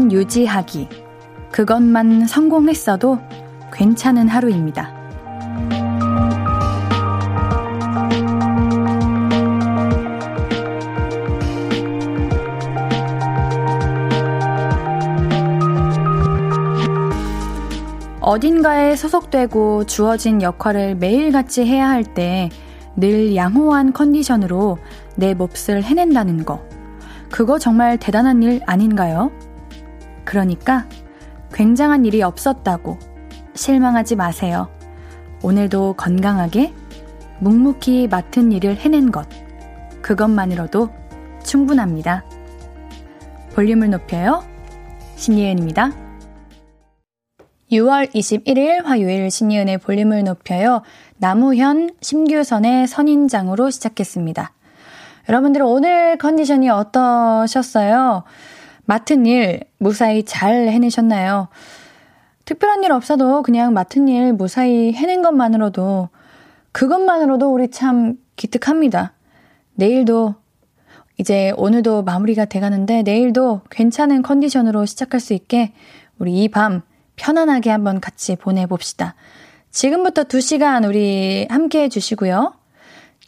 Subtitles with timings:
[0.00, 0.88] 컨디션 유지하기.
[1.50, 3.18] 그것만 성공했어도
[3.72, 4.94] 괜찮은 하루입니다.
[18.20, 22.48] 어딘가에 소속되고 주어진 역할을 매일같이 해야 할 때
[22.96, 24.78] 늘 양호한 컨디션으로
[25.14, 26.62] 내 몫을 해낸다는 거.
[27.30, 29.30] 그거 정말 대단한 일 아닌가요?
[30.30, 30.86] 그러니까
[31.52, 33.00] 굉장한 일이 없었다고
[33.54, 34.70] 실망하지 마세요.
[35.42, 36.72] 오늘도 건강하게
[37.40, 39.28] 묵묵히 맡은 일을 해낸 것.
[40.02, 40.88] 그것만으로도
[41.42, 42.24] 충분합니다.
[43.54, 44.44] 볼륨을 높여요.
[45.16, 45.90] 신예은입니다.
[47.72, 50.82] 6월 21일 화요일 신예은의 볼륨을 높여요.
[51.16, 54.52] 나무현, 심규선의 선인장으로 시작했습니다.
[55.28, 58.22] 여러분들 오늘 컨디션이 어떠셨어요?
[58.84, 61.48] 맡은 일 무사히 잘 해내셨나요?
[62.44, 66.08] 특별한 일 없어도 그냥 맡은 일 무사히 해낸 것만으로도
[66.72, 69.12] 그것만으로도 우리 참 기특합니다.
[69.74, 70.34] 내일도
[71.18, 75.72] 이제 오늘도 마무리가 돼가는데 내일도 괜찮은 컨디션으로 시작할 수 있게
[76.18, 76.82] 우리 이 밤
[77.16, 79.14] 편안하게 한번 같이 보내봅시다.
[79.70, 82.54] 지금부터 2시간 우리 함께 해주시고요.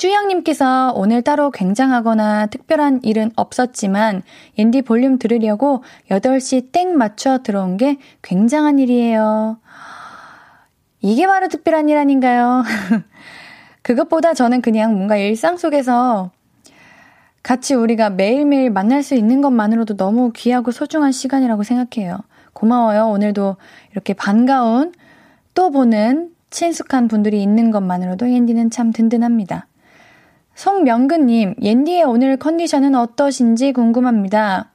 [0.02, 4.24] 쭈영님께서 오늘 따로 굉장하거나 특별한 일은 없었지만
[4.58, 9.58] 옌디 볼륨 들으려고 8시 땡 맞춰 들어온 게 굉장한 일이에요.
[11.02, 12.64] 이게 바로 특별한 일 아닌가요?
[13.82, 16.32] 그것보다 저는 그냥 뭔가 일상 속에서
[17.44, 22.18] 같이 우리가 매일매일 만날 수 있는 것만으로도 너무 귀하고 소중한 시간이라고 생각해요.
[22.54, 23.06] 고마워요.
[23.06, 23.54] 오늘도
[23.92, 24.94] 이렇게 반가운
[25.54, 29.68] 또 보는 친숙한 분들이 있는 것만으로도 옌디는 참 든든합니다.
[30.62, 34.70] 송명근님, 옌디의 오늘 컨디션은 어떠신지 궁금합니다.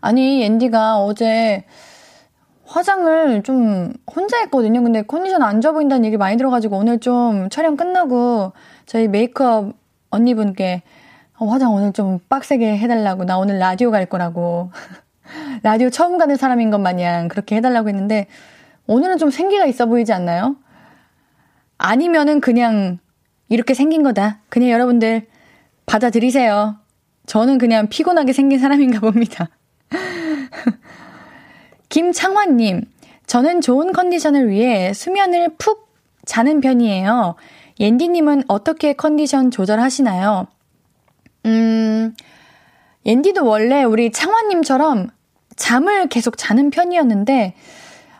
[0.00, 1.64] 아니, 옌디가 어제
[2.64, 4.82] 화장을 좀 혼자 했거든요.
[4.82, 8.54] 근데 컨디션 안 좋아 보인다는 얘기 많이 들어가지고 오늘 좀 촬영 끝나고
[8.86, 9.74] 저희 메이크업
[10.08, 10.82] 언니분께
[11.36, 14.70] 어, 화장 오늘 좀 빡세게 해달라고 나 오늘 라디오 갈 거라고
[15.62, 18.28] 라디오 처음 가는 사람인 것 마냥 그렇게 해달라고 했는데
[18.86, 20.56] 오늘은 좀 생기가 있어 보이지 않나요?
[21.76, 22.98] 아니면은 그냥
[23.52, 24.38] 이렇게 생긴 거다.
[24.48, 25.26] 그냥 여러분들
[25.84, 26.76] 받아들이세요.
[27.26, 29.50] 저는 그냥 피곤하게 생긴 사람인가 봅니다.
[31.90, 32.86] 김창환님,
[33.26, 37.34] 저는 좋은 컨디션을 위해 수면을 푹 자는 편이에요.
[37.78, 40.46] 옌디님은 어떻게 컨디션 조절하시나요?
[41.44, 42.14] 음,
[43.04, 45.08] 옌디도 원래 우리 창환님처럼
[45.56, 47.54] 잠을 계속 자는 편이었는데,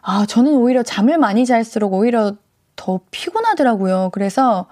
[0.02, 2.36] 아, 저는 오히려 잠을 많이 잘수록 오히려
[2.76, 4.10] 더 피곤하더라고요.
[4.12, 4.66] 그래서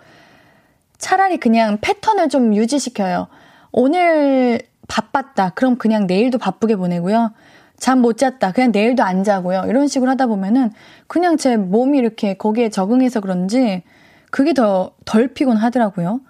[1.00, 3.26] 차라리 그냥 패턴을 좀 유지시켜요.
[3.72, 5.50] 오늘 바빴다.
[5.50, 7.32] 그럼 그냥 내일도 바쁘게 보내고요.
[7.78, 8.52] 잠 못 잤다.
[8.52, 9.64] 그냥 내일도 안 자고요.
[9.66, 10.70] 이런 식으로 하다 보면은
[11.06, 13.82] 그냥 제 몸이 이렇게 거기에 적응해서 그런지
[14.30, 16.20] 그게 더 덜 피곤하더라고요.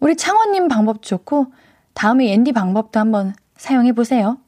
[0.00, 1.46] 우리 창원님 방법 좋고
[1.94, 4.38] 다음에 옌디 방법도 한번 사용해 보세요.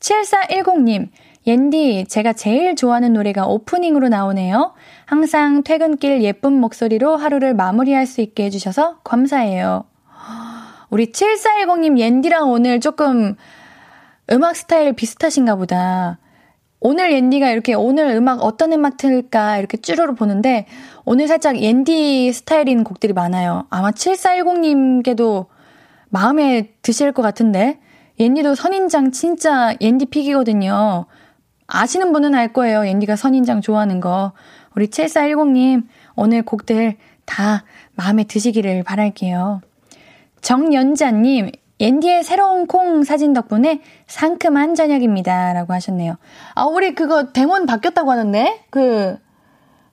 [0.00, 1.10] 7410님,
[1.50, 4.72] 옌디, 제가 제일 좋아하는 노래가 오프닝으로 나오네요.
[5.04, 9.84] 항상 퇴근길 예쁜 목소리로 하루를 마무리할 수 있게 해주셔서 감사해요.
[10.90, 13.34] 우리 7410님 옌디랑 오늘 조금
[14.30, 16.18] 음악 스타일 비슷하신가 보다.
[16.78, 20.66] 오늘 옌디가 이렇게 오늘 음악 어떤 음악 틀까 이렇게 쭈루루 보는데
[21.04, 23.66] 오늘 살짝 옌디 스타일인 곡들이 많아요.
[23.70, 25.46] 아마 7410님께도
[26.10, 27.80] 마음에 드실 것 같은데
[28.20, 31.06] 옌디도 선인장 진짜 옌디 픽이거든요.
[31.70, 32.86] 아시는 분은 알 거예요.
[32.86, 34.32] 옌디가 선인장 좋아하는 거.
[34.74, 35.86] 우리 7410님,
[36.16, 37.64] 오늘 곡들 다
[37.94, 39.60] 마음에 드시기를 바랄게요.
[40.42, 45.52] 정연자님, 옌디의 새로운 콩 사진 덕분에 상큼한 저녁입니다.
[45.52, 46.16] 라고 하셨네요.
[46.54, 48.64] 아, 우리 그거 대문 바뀌었다고 하는데?
[48.70, 49.16] 그,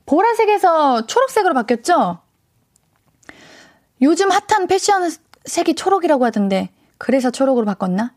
[0.06, 2.20] 보라색에서 초록색으로 바뀌었죠?
[4.02, 5.10] 요즘 핫한 패션
[5.46, 8.14] 색이 초록이라고 하던데, 그래서 초록으로 바꿨나?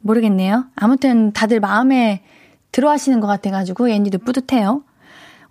[0.00, 0.66] 모르겠네요.
[0.74, 2.22] 아무튼 다들 마음에
[2.72, 4.82] 들어 하시는 것 같아가지고 앤디도 뿌듯해요.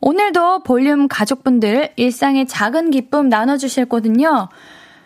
[0.02, 4.50] 오늘도 볼륨 가족분들 일상의 작은 기쁨 나눠주실 거든요.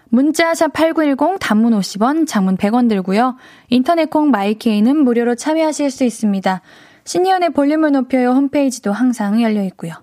[0.10, 3.36] 문자샵 8910 단문 50원, 장문 100원 들고요.
[3.70, 6.62] 인터넷 콩 마이케이는 무료로 참여하실 수 있습니다.
[7.04, 9.94] 신이연의 볼륨을 높여요 홈페이지도 항상 열려 있고요.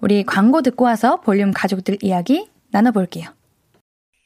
[0.00, 3.35] 우리 광고 듣고 와서 볼륨 가족들 이야기 나눠볼게요.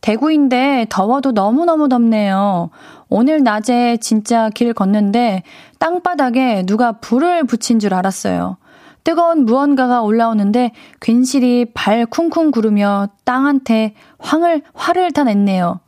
[0.00, 2.70] 대구인데 더워도 너무너무 덥네요.
[3.08, 5.42] 오늘 낮에 진짜 길 걷는데
[5.78, 8.58] 땅바닥에 누가 불을 붙인 줄 알았어요.
[9.04, 15.80] 뜨거운 무언가가 올라오는데 괜시리 발 쿵쿵 구르며 땅한테 황을, 화를 타냈네요.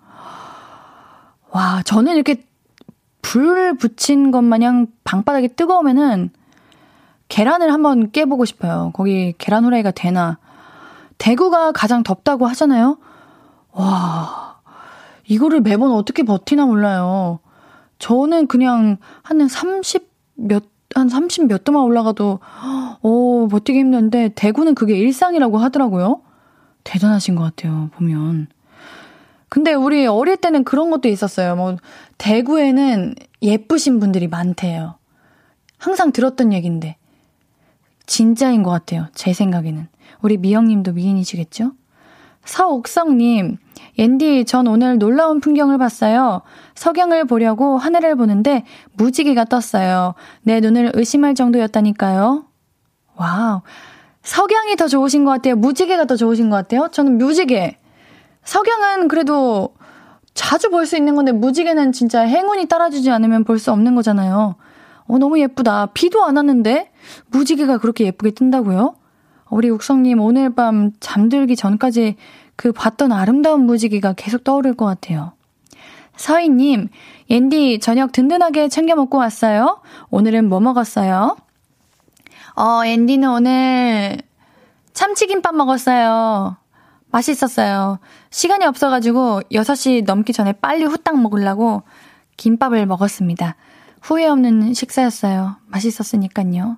[1.51, 2.43] 와, 저는 이렇게
[3.23, 6.31] 불 붙인 것 마냥 방바닥이 뜨거우면은
[7.29, 8.91] 계란을 한번 깨보고 싶어요.
[8.95, 10.39] 거기 계란 후라이가 되나.
[11.19, 12.99] 대구가 가장 덥다고 하잖아요.
[13.73, 14.61] 와,
[15.27, 17.41] 이거를 매번 어떻게 버티나 몰라요.
[17.99, 20.65] 저는 그냥 한 30 몇,
[20.95, 22.41] 한 30 몇 도만 올라가도,
[23.03, 26.23] 오, 버티기 힘든데, 대구는 그게 일상이라고 하더라고요.
[26.85, 28.49] 대단하신 것 같아요, 보면.
[29.49, 31.57] 근데 우리 어릴 때는 그런 것도 있었어요.
[31.57, 31.77] 뭐,
[32.19, 34.95] 대구에는 예쁘신 분들이 많대요.
[35.79, 36.97] 항상 들었던 얘기인데.
[38.07, 39.07] 진짜인 것 같아요.
[39.15, 39.89] 제 생각에는.
[40.23, 41.73] 우리 미영님도 미인이시겠죠?
[42.45, 43.59] 서옥성님,
[43.99, 46.43] 옌디, 전 오늘 놀라운 풍경을 봤어요.
[46.75, 48.65] 석양을 보려고 하늘을 보는데
[48.95, 50.15] 무지개가 떴어요.
[50.43, 52.45] 내 눈을 의심할 정도였다니까요.
[53.17, 53.61] 와우.
[54.23, 55.57] 석양이 더 좋으신 것 같아요.
[55.57, 56.89] 무지개가 더 좋으신 것 같아요.
[56.91, 57.79] 저는 무지개.
[58.45, 59.75] 석양은 그래도
[60.35, 64.57] 자주 볼 수 있는 건데 무지개는 진짜 행운이 따라주지 않으면 볼 수 없는 거잖아요.
[65.07, 65.87] 어, 너무 예쁘다.
[65.93, 66.91] 비도 안 왔는데
[67.31, 68.95] 무지개가 그렇게 예쁘게 뜬다고요?
[69.51, 72.17] 우리 욱성님 오늘 밤 잠들기 전까지
[72.57, 75.33] 그 봤던 아름다운 무지개가 계속 떠오를 것 같아요.
[76.17, 76.89] 서희님,
[77.31, 79.81] 옌디 저녁 든든하게 챙겨 먹고 왔어요.
[80.11, 81.37] 오늘은 뭐 먹었어요?
[82.57, 84.21] 어, 앤디는 오늘
[84.93, 86.57] 참치김밥 먹었어요.
[87.11, 87.99] 맛있었어요.
[88.31, 91.83] 시간이 없어가지고 6시 넘기 전에 빨리 후딱 먹으려고
[92.37, 93.57] 김밥을 먹었습니다.
[94.03, 95.57] 후회 없는 식사였어요.
[95.67, 96.77] 맛있었으니까요.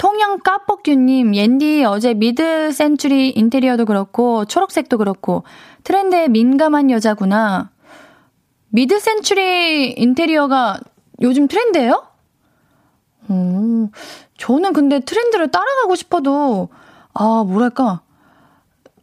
[0.00, 5.44] 통영 까뻑규님, 옌디 어제 mid century 인테리어도 그렇고, 초록색도 그렇고,
[5.84, 7.68] 트렌드에 민감한 여자구나.
[8.70, 10.80] mid century 인테리어가
[11.20, 12.06] 요즘 트렌드예요?
[13.28, 13.90] 오,
[14.38, 16.70] 저는 근데 트렌드를 따라가고 싶어도,
[17.12, 18.00] 아, 뭐랄까,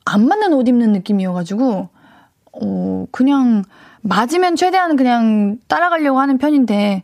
[0.04, 1.90] 안 맞는 옷 입는 느낌이어가지고,
[2.54, 3.64] 어, 그냥,
[4.02, 7.04] 맞으면 최대한 그냥 따라가려고 하는 편인데,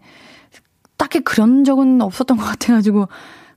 [0.98, 3.08] 딱히 그런 적은 없었던 것 같아가지고,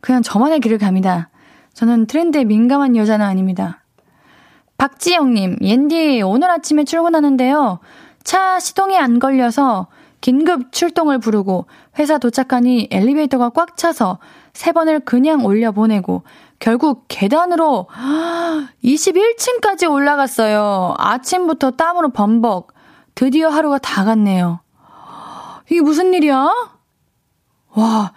[0.01, 1.31] 그냥 저만의 길을 갑니다.
[1.75, 3.83] 저는 트렌드에 민감한 여자는 아닙니다.
[4.79, 7.81] 박지영님, 옌디, 오늘 아침에 출근하는데요.
[8.25, 9.89] 차 시동이 안 걸려서
[10.21, 11.67] 긴급 출동을 부르고
[11.99, 14.19] 회사 도착하니 엘리베이터가 꽉 차서
[14.53, 16.23] 세 번을 그냥 올려보내고
[16.59, 17.89] 결국 계단으로
[18.83, 20.95] 21층까지 올라갔어요.
[20.99, 22.73] 아침부터 땀으로 범벅.
[23.15, 24.61] 드디어 하루가 다 갔네요.
[25.71, 26.49] 이게 무슨 일이야?
[27.75, 28.13] 와,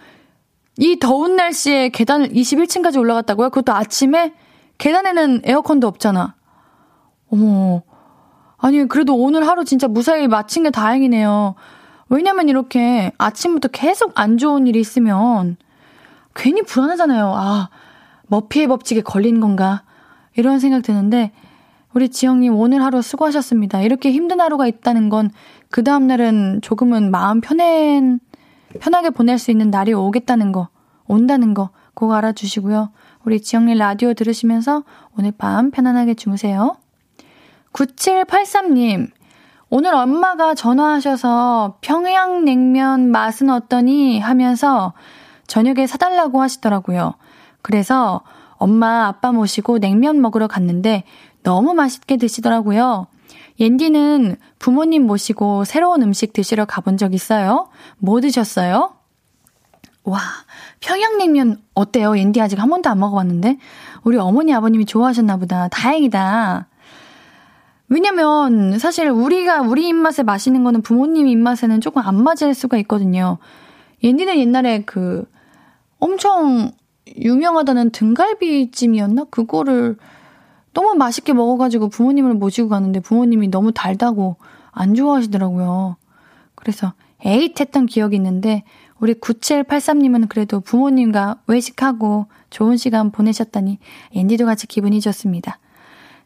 [0.80, 3.50] 이 더운 날씨에 계단을 21층까지 올라갔다고요?
[3.50, 4.32] 그것도 아침에?
[4.78, 6.34] 계단에는 에어컨도 없잖아.
[7.30, 7.82] 어머.
[8.56, 11.54] 아니, 그래도 오늘 하루 진짜 무사히 마친 게 다행이네요.
[12.08, 15.58] 왜냐면 이렇게 아침부터 계속 안 좋은 일이 있으면
[16.34, 17.30] 괜히 불안하잖아요.
[17.36, 17.68] 아,
[18.28, 19.82] 머피의 법칙에 걸린 건가?
[20.34, 21.32] 이런 생각 드는데,
[21.92, 23.82] 우리 지영님 오늘 하루 수고하셨습니다.
[23.82, 25.30] 이렇게 힘든 하루가 있다는 건
[25.70, 28.18] 그 다음날은 조금은 마음 편한,
[28.78, 30.68] 편하게 보낼 수 있는 날이 오겠다는 거,
[31.06, 32.90] 온다는 거, 꼭 알아주시고요.
[33.24, 34.84] 우리 지영님 라디오 들으시면서
[35.18, 36.76] 오늘 밤 편안하게 주무세요.
[37.72, 39.10] 9783님,
[39.68, 44.92] 오늘 엄마가 전화하셔서 평양냉면 맛은 어떠니 하면서
[45.46, 47.14] 저녁에 사달라고 하시더라고요.
[47.62, 48.22] 그래서
[48.54, 51.04] 엄마, 아빠 모시고 냉면 먹으러 갔는데
[51.42, 53.06] 너무 맛있게 드시더라고요.
[53.58, 57.68] 옌디는 부모님 모시고 새로운 음식 드시러 가본 적 있어요?
[57.98, 58.92] 뭐 드셨어요?
[60.04, 60.20] 와,
[60.80, 62.16] 평양냉면 어때요?
[62.16, 63.58] 옌디 아직 한 번도 안 먹어봤는데?
[64.04, 65.68] 우리 어머니, 아버님이 좋아하셨나 보다.
[65.68, 66.68] 다행이다.
[67.88, 73.38] 왜냐면 사실 우리가 우리 입맛에 마시는 거는 부모님 입맛에는 조금 안 맞을 수가 있거든요.
[74.02, 75.24] 옌디는 옛날에 그
[75.98, 76.70] 엄청
[77.16, 79.24] 유명하다는 등갈비찜이었나?
[79.30, 79.96] 그거를
[80.72, 84.36] 너무 맛있게 먹어가지고 부모님을 모시고 가는데 부모님이 너무 달다고
[84.70, 85.96] 안 좋아하시더라고요.
[86.54, 86.92] 그래서
[87.24, 88.64] 에잇 했던 기억이 있는데
[88.98, 93.78] 우리 9783님은 그래도 부모님과 외식하고 좋은 시간 보내셨다니
[94.14, 95.58] 옌디도 같이 기분이 좋습니다.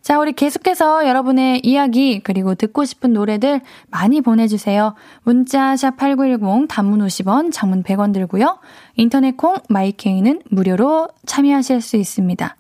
[0.02, 4.94] 자, 우리 계속해서 여러분의 이야기 그리고 듣고 싶은 노래들 많이 보내주세요.
[5.22, 8.58] 문자 샵8910 단문 50원, 장문 100원 들고요.
[8.96, 12.54] 인터넷 콩 마이케이는 무료로 참여하실 수 있습니다.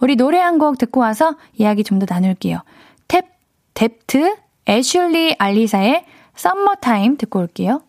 [0.00, 2.60] 우리 노래 한 곡 듣고 와서 이야기 좀 더 나눌게요.
[3.08, 3.24] 탭,
[3.74, 4.36] 뎁트,
[4.68, 6.04] 애슐리 알리사의
[6.36, 7.82] 썸머타임 듣고 올게요.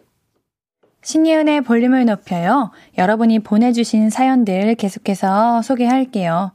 [1.02, 2.72] 신예은의 볼륨을 높여요.
[2.98, 6.52] 여러분이 보내주신 사연들 계속해서 소개할게요.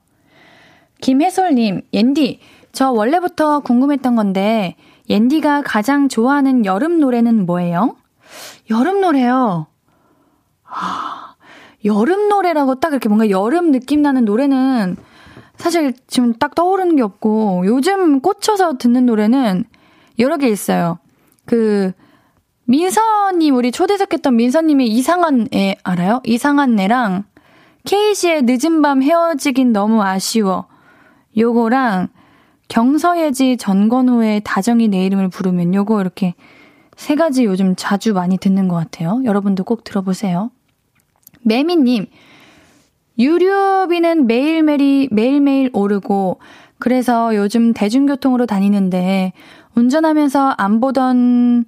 [1.01, 2.41] 김혜솔님, 옌디,
[2.73, 4.77] 저 원래부터 궁금했던 건데,
[5.09, 7.97] 옌디가 가장 좋아하는 여름 노래는 뭐예요?
[8.71, 9.67] 여름 노래요.
[10.65, 11.35] 아,
[11.85, 14.97] 여름 노래라고 딱 이렇게 뭔가 여름 느낌 나는 노래는
[15.65, 19.65] 사실 지금 딱 떠오르는 게 없고, 요즘 꽂혀서 듣는 노래는
[20.19, 20.99] 여러 개 있어요.
[21.47, 21.93] 그,
[22.67, 26.21] 민서님, 우리 초대석했던 민서님의 이상한 애, 알아요?
[26.25, 27.25] 이상한 애랑,
[27.87, 30.67] 케이시의 늦은 밤 헤어지긴 너무 아쉬워.
[31.35, 32.09] 요거랑,
[32.69, 36.35] 경서예지 전건우의 다정이 내 이름을 부르면 요거 이렇게
[36.95, 39.23] 세 가지 요즘 자주 많이 듣는 것 같아요.
[39.25, 40.51] 여러분도 꼭 들어보세요.
[41.41, 42.09] 매미님,
[43.19, 46.41] 유류비는 매일매일, 매일매일 오르고,
[46.79, 49.33] 그래서 요즘 대중교통으로 다니는데,
[49.75, 51.65] 운전하면서 안 보던,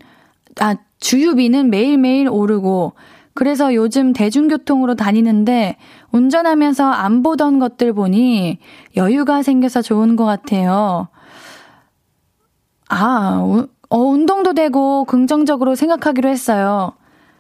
[0.61, 2.95] 아, 주유비는 매일매일 오르고,
[3.37, 5.77] 그래서 요즘 대중교통으로 다니는데
[6.11, 8.59] 운전하면서 안 보던 것들 보니
[8.97, 11.09] 여유가 생겨서 좋은 것 같아요.
[12.89, 16.95] 아, 어, 운동도 되고 긍정적으로 생각하기로 했어요.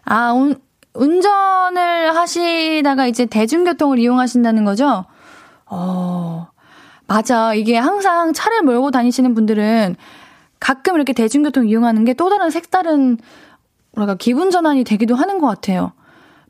[0.05, 0.57] 아, 운,
[0.97, 5.05] 운전을 하시다가 이제 대중교통을 이용하신다는 거죠?
[5.67, 6.49] 어,
[7.07, 7.55] 맞아.
[7.55, 9.97] 이게 항상 차를 몰고 다니시는 분들은
[10.59, 13.19] 가끔 이렇게 대중교통 이용하는 게 또 다른 색다른
[13.93, 15.93] 뭐랄까 기분 전환이 되기도 하는 것 같아요.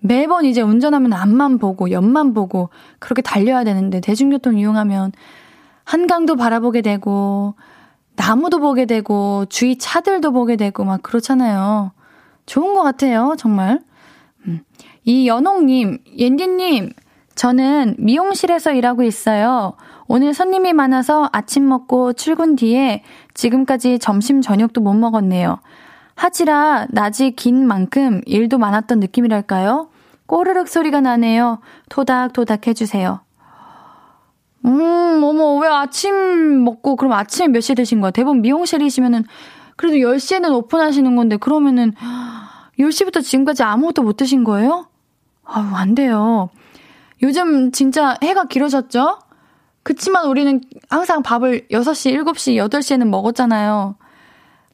[0.01, 5.13] 매번 이제 운전하면 앞만 보고 옆만 보고 그렇게 달려야 되는데 대중교통 이용하면
[5.85, 7.55] 한강도 바라보게 되고
[8.17, 11.93] 나무도 보게 되고 주위 차들도 보게 되고 막 그렇잖아요.
[12.47, 13.81] 좋은 것 같아요, 정말.
[15.07, 15.11] 음.
[15.11, 16.93] 이 연옥님, 옌디님,
[17.35, 19.75] 저는 미용실에서 일하고 있어요.
[20.09, 23.03] 오늘 손님이 많아서 아침 먹고 출근 뒤에
[23.35, 25.59] 지금까지 점심 저녁도 못 먹었네요.
[26.15, 29.89] 하지라 낮이 긴 만큼 일도 많았던 느낌이랄까요?
[30.27, 31.61] 꼬르륵 소리가 나네요.
[31.91, 33.21] 토닥토닥 해주세요.
[34.65, 38.11] 음, 어머, 왜 아침 먹고, 그럼 아침에 몇 시에 드신 거야?
[38.11, 39.25] 대부분 미용실이시면은,
[39.77, 41.93] 그래도 10시에는 오픈하시는 건데, 그러면은,
[42.79, 44.87] 10시부터 지금까지 아무것도 못 드신 거예요?
[45.47, 46.51] 아유, 안 돼요.
[47.23, 49.19] 요즘 진짜 해가 길어졌죠?
[49.83, 50.61] 그치만 우리는
[50.91, 53.97] 항상 밥을 6시, 7시, 8시에는 먹었잖아요.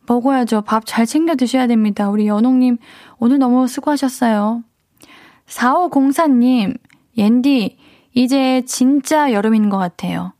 [0.07, 0.63] 먹어야죠.
[0.63, 2.09] 밥 잘 챙겨 드셔야 됩니다.
[2.09, 2.79] 우리 연옥님,
[3.19, 4.63] 오늘 너무 수고하셨어요.
[5.47, 6.79] 4504님,
[7.17, 7.77] 옌디,
[8.15, 10.33] 이제 진짜 여름인 것 같아요.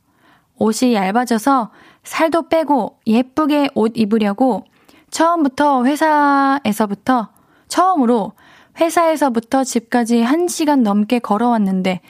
[0.57, 1.69] 옷이 얇아져서
[2.03, 4.65] 살도 빼고 예쁘게 옷 입으려고
[5.11, 7.29] 처음부터 회사에서부터,
[7.67, 8.33] 처음으로
[8.79, 12.01] 회사에서부터 집까지 1시간 넘게 걸어왔는데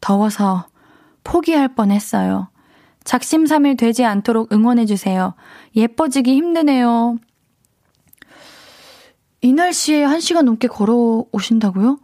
[0.00, 0.66] 더워서
[1.24, 2.48] 포기할 뻔 했어요.
[3.04, 5.34] 작심삼일 되지 않도록 응원해주세요.
[5.76, 7.16] 예뻐지기 힘드네요.
[9.42, 11.98] 이 날씨에 1시간 넘게 걸어오신다고요?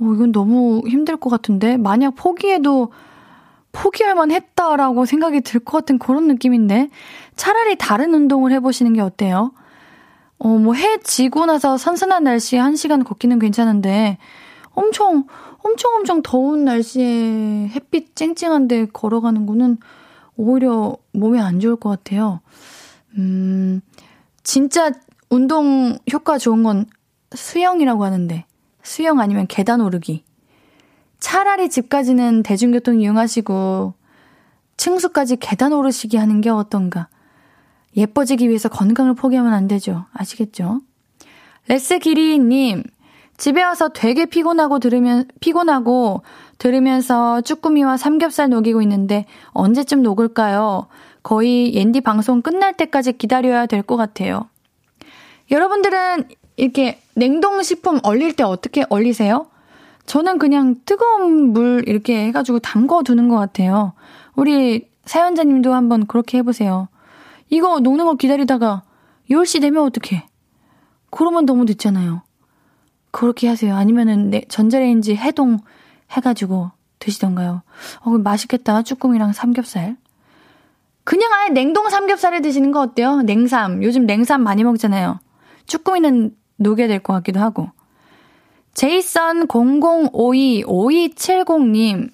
[0.00, 1.76] 어, 이건 너무 힘들 것 같은데.
[1.78, 2.92] 만약 포기해도
[3.72, 6.90] 포기할 만 했다라고 생각이 들 것 같은 그런 느낌인데.
[7.36, 9.52] 차라리 다른 운동을 해보시는 게 어때요?
[10.40, 14.18] 어, 뭐 해 지고 나서 선선한 날씨에 1시간 걷기는 괜찮은데.
[14.72, 15.26] 엄청,
[15.58, 19.78] 엄청 엄청 더운 날씨에 햇빛 쨍쨍한데 걸어가는 거는
[20.36, 22.40] 오히려 몸에 안 좋을 것 같아요.
[23.18, 23.82] 음,
[24.42, 24.90] 진짜
[25.28, 26.86] 운동 효과 좋은 건
[27.34, 28.46] 수영이라고 하는데,
[28.82, 30.24] 수영 아니면 계단 오르기.
[31.18, 33.92] 차라리 집까지는 대중교통 이용하시고,
[34.78, 37.08] 층수까지 계단 오르시기 하는 게 어떤가.
[37.96, 40.04] 예뻐지기 위해서 건강을 포기하면 안 되죠.
[40.12, 40.80] 아시겠죠?
[41.68, 42.84] 레스 기리님,
[43.36, 46.22] 집에 와서 되게 피곤하고 들으면, 피곤하고
[46.58, 50.86] 들으면서 쭈꾸미와 삼겹살 녹이고 있는데 언제쯤 녹을까요?
[51.22, 54.48] 거의 옌디 방송 끝날 때까지 기다려야 될 것 같아요.
[55.50, 56.24] 여러분들은
[56.56, 59.46] 이렇게 냉동식품 얼릴 때 어떻게 얼리세요?
[60.06, 63.92] 저는 그냥 뜨거운 물 이렇게 해가지고 담궈 두는 것 같아요.
[64.34, 66.88] 우리 사연자님도 한번 그렇게 해보세요.
[67.50, 68.82] 이거 녹는 거 기다리다가
[69.30, 70.26] 10시 되면 어떡해?
[71.10, 72.22] 그러면 너무 늦잖아요.
[73.10, 73.74] 그렇게 하세요.
[73.74, 75.58] 아니면은 네, 전자레인지 해동
[76.12, 77.62] 해가지고 드시던가요.
[78.00, 78.82] 어, 맛있겠다.
[78.82, 79.96] 쭈꾸미랑 삼겹살.
[81.04, 83.22] 그냥 아예 냉동 삼겹살을 드시는 거 어때요?
[83.22, 83.82] 냉삼.
[83.82, 85.18] 요즘 냉삼 많이 먹잖아요.
[85.66, 87.70] 쭈꾸미는 녹여야 될 것 같기도 하고.
[88.74, 92.10] 제이선 00525270님.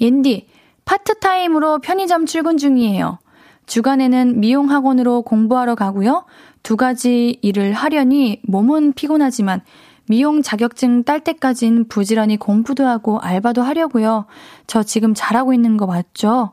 [0.00, 0.48] 옌디,
[0.84, 3.18] 파트타임으로 편의점 출근 중이에요.
[3.66, 6.24] 주간에는 미용 학원으로 공부하러 가고요.
[6.62, 9.62] 두 가지 일을 하려니 몸은 피곤하지만
[10.06, 14.26] 미용 자격증 딸 때까진 부지런히 공부도 하고 알바도 하려고요.
[14.66, 16.52] 저 지금 잘하고 있는 거 맞죠?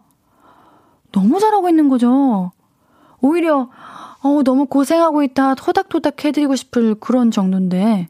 [1.11, 2.51] 너무 잘하고 있는 거죠?
[3.19, 3.69] 오히려,
[4.23, 5.55] 어, 너무 고생하고 있다.
[5.55, 8.07] 토닥토닥 해드리고 싶을 그런 정도인데.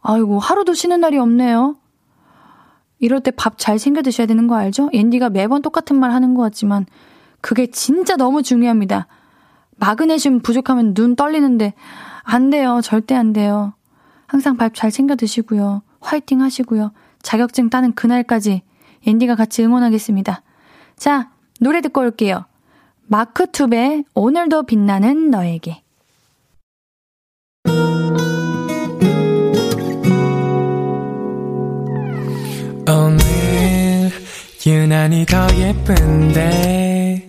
[0.00, 1.76] 아이고, 하루도 쉬는 날이 없네요.
[2.98, 4.88] 이럴 때 밥 잘 챙겨 드셔야 되는 거 알죠?
[4.92, 6.86] 옌디가 매번 똑같은 말 하는 것 같지만,
[7.46, 9.06] 그게 진짜 너무 중요합니다.
[9.76, 11.74] 마그네슘 부족하면 눈 떨리는데,
[12.24, 12.80] 안 돼요.
[12.82, 13.72] 절대 안 돼요.
[14.26, 15.82] 항상 밥 잘 챙겨 드시고요.
[16.00, 16.90] 화이팅 하시고요.
[17.22, 18.62] 자격증 따는 그날까지
[19.06, 20.42] 앤디가 같이 응원하겠습니다.
[20.96, 22.46] 자, 노래 듣고 올게요.
[23.06, 25.84] 마크 투베 오늘도 빛나는 너에게.
[32.88, 34.10] 오늘
[34.66, 37.28] 유난히 더 예쁜데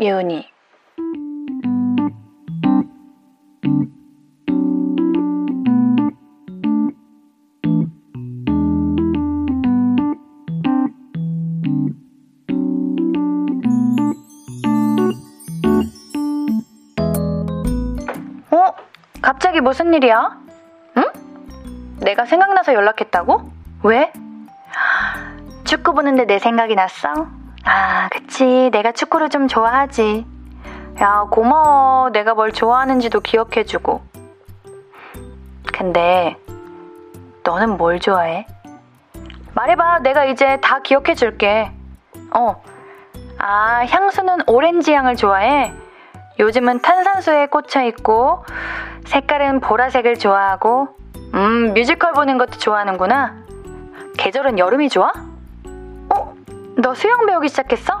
[0.00, 0.48] 나야, 예은이.
[18.52, 18.74] 어?
[19.20, 20.40] 갑자기 무슨 일이야?
[20.96, 21.04] 응?
[22.00, 23.50] 내가 생각나서 연락했다고?
[23.84, 24.12] 왜?
[25.64, 27.39] 축구 보는데 내 생각이 났어?
[27.64, 28.70] 아, 그치.
[28.72, 30.26] 내가 축구를 좀 좋아하지.
[31.00, 32.10] 야, 고마워.
[32.10, 34.02] 내가 뭘 좋아하는지도 기억해주고.
[35.72, 36.36] 근데,
[37.44, 38.46] 너는 뭘 좋아해?
[39.54, 40.00] 말해봐.
[40.00, 41.70] 내가 이제 다 기억해줄게.
[42.34, 42.62] 어.
[43.38, 45.72] 아, 향수는 오렌지 향을 좋아해?
[46.38, 48.44] 요즘은 탄산수에 꽂혀 있고,
[49.06, 50.88] 색깔은 보라색을 좋아하고,
[51.34, 53.36] 음, 뮤지컬 보는 것도 좋아하는구나.
[54.18, 55.12] 계절은 여름이 좋아?
[56.80, 56.82] 어?
[56.82, 57.92] 너 수영 배우기 시작했어?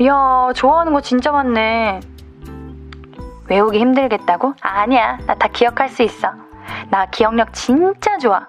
[0.00, 2.00] 이야, 좋아하는 거 진짜 많네.
[3.48, 4.54] 외우기 힘들겠다고?
[4.60, 6.28] 아니야, 나 다 기억할 수 있어.
[6.90, 8.48] 나 기억력 진짜 좋아.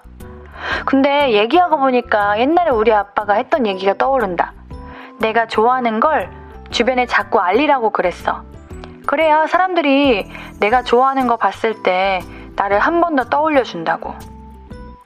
[0.86, 4.52] 근데 얘기하고 보니까 옛날에 우리 아빠가 했던 얘기가 떠오른다.
[5.20, 6.30] 내가 좋아하는 걸
[6.70, 8.42] 주변에 자꾸 알리라고 그랬어.
[9.06, 10.28] 그래야 사람들이
[10.60, 12.20] 내가 좋아하는 거 봤을 때
[12.56, 14.14] 나를 한 번 더 떠올려 준다고.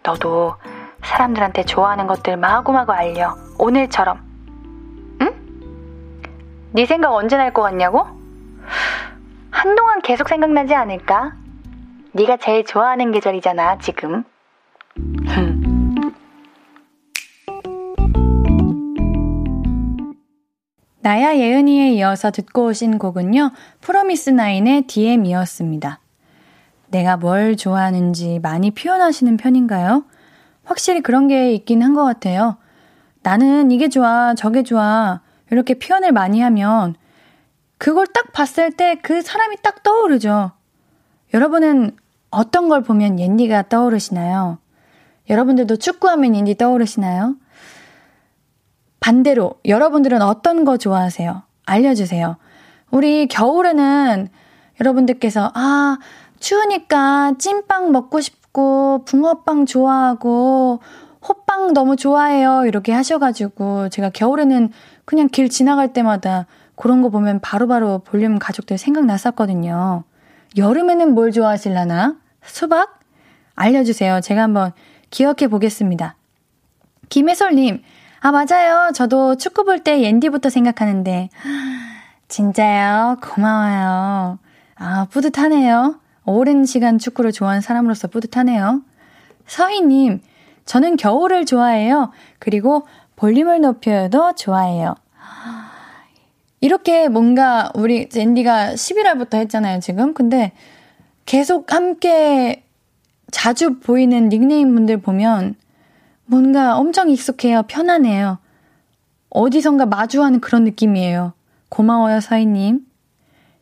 [0.05, 0.55] 너도
[1.03, 3.35] 사람들한테 좋아하는 것들 마구마구 알려.
[3.59, 4.30] 오늘처럼.
[6.71, 6.75] 응?
[6.75, 8.07] 네 생각 언제 날 것 같냐고?
[9.51, 11.33] 한동안 계속 생각나지 않을까?
[12.13, 14.25] 네가 제일 좋아하는 계절이잖아, 지금.
[21.03, 26.01] 나야 예은이에 이어서 듣고 오신 곡은요, 프로미스 나인의 DM이었습니다.
[26.89, 30.05] 내가 뭘 좋아하는지 많이 표현하시는 편인가요?
[30.65, 32.59] 확실히 그런 게 있긴 한 것 같아요.
[33.23, 36.95] 나는 이게 좋아, 저게 좋아, 이렇게 표현을 많이 하면,
[37.79, 40.53] 그걸 딱 봤을 때 그 사람이 딱 떠오르죠.
[41.33, 41.97] 여러분은
[42.31, 44.59] 어떤 걸 보면 옌디가 떠오르시나요?
[45.29, 47.37] 여러분들도 축구하면 옌디 떠오르시나요?
[49.01, 51.43] 반대로 여러분들은 어떤 거 좋아하세요?
[51.65, 52.37] 알려주세요.
[52.91, 54.29] 우리 겨울에는
[54.81, 55.99] 여러분들께서 아
[56.41, 60.81] 추우니까 찐빵 먹고 싶고 붕어빵 좋아하고
[61.27, 64.71] 호빵 너무 좋아해요 이렇게 하셔가지고 제가 겨울에는
[65.11, 66.47] 그냥 길 지나갈 때마다
[66.77, 70.05] 그런 거 보면 바로바로 바로 볼륨 가족들 생각났었거든요.
[70.57, 72.15] 여름에는 뭘 좋아하실라나?
[72.45, 73.01] 수박?
[73.57, 74.21] 알려주세요.
[74.21, 74.71] 제가 한번
[75.11, 76.15] 기억해 보겠습니다.
[77.09, 77.83] 김혜솔님,
[78.21, 78.93] 아, 맞아요.
[78.95, 81.29] 저도 축구 볼 때 옌디부터 생각하는데.
[82.29, 83.17] 진짜요?
[83.21, 84.39] 고마워요.
[84.77, 85.99] 아, 뿌듯하네요.
[86.25, 88.83] 오랜 시간 축구를 좋아하는 사람으로서 뿌듯하네요.
[89.49, 90.21] 서희님,
[90.67, 92.13] 저는 겨울을 좋아해요.
[92.39, 94.95] 그리고 볼륨을 높여도 좋아해요.
[96.61, 100.13] 이렇게 뭔가 우리 앤디가 11월부터 했잖아요, 지금.
[100.13, 100.53] 근데
[101.25, 102.65] 계속 함께
[103.31, 105.55] 자주 보이는 닉네임 분들 보면
[106.27, 107.63] 뭔가 엄청 익숙해요.
[107.63, 108.39] 편하네요.
[109.31, 111.33] 어디선가 마주하는 그런 느낌이에요.
[111.69, 112.81] 고마워요, 서희님.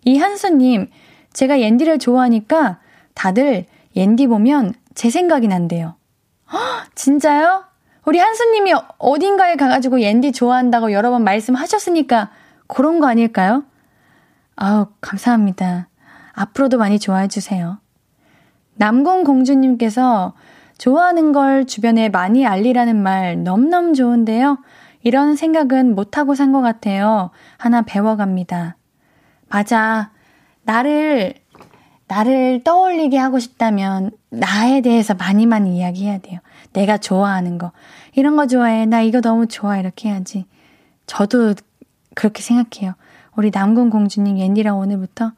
[0.05, 0.91] 이한수님,
[1.33, 2.81] 제가 옌디를 좋아하니까
[3.15, 5.95] 다들 옌디 보면 제 생각이 난대요.
[6.53, 7.65] 헉, 진짜요?
[8.05, 12.31] 우리 한수님이 어딘가에 가가지고 옌디 좋아한다고 여러 번 말씀하셨으니까
[12.69, 13.65] 그런 거 아닐까요?
[14.57, 15.89] 아우, 감사합니다.
[16.33, 17.79] 앞으로도 많이 좋아해 주세요.
[18.77, 20.35] 남궁공주님께서
[20.79, 24.59] 좋아하는 걸 주변에 많이 알리라는 말 넘넘 좋은데요.
[25.03, 27.31] 이런 생각은 못하고 산 것 같아요.
[27.57, 28.77] 하나 배워갑니다.
[29.49, 30.11] 맞아.
[30.63, 31.35] 나를,
[32.07, 36.41] 나를 떠올리게 하고 싶다면 나에 대해서 많이 많이 이야기해야 돼요.
[36.73, 37.73] 내가 좋아하는 거.
[38.15, 38.87] 이런 거 좋아해.
[38.87, 39.79] 나 이거 너무 좋아.
[39.79, 40.45] 이렇게 해야지.
[41.07, 41.55] 저도
[42.19, 42.95] 그렇게 생각해요.
[43.37, 45.31] 우리 남궁 공주님 옌디랑 오늘부터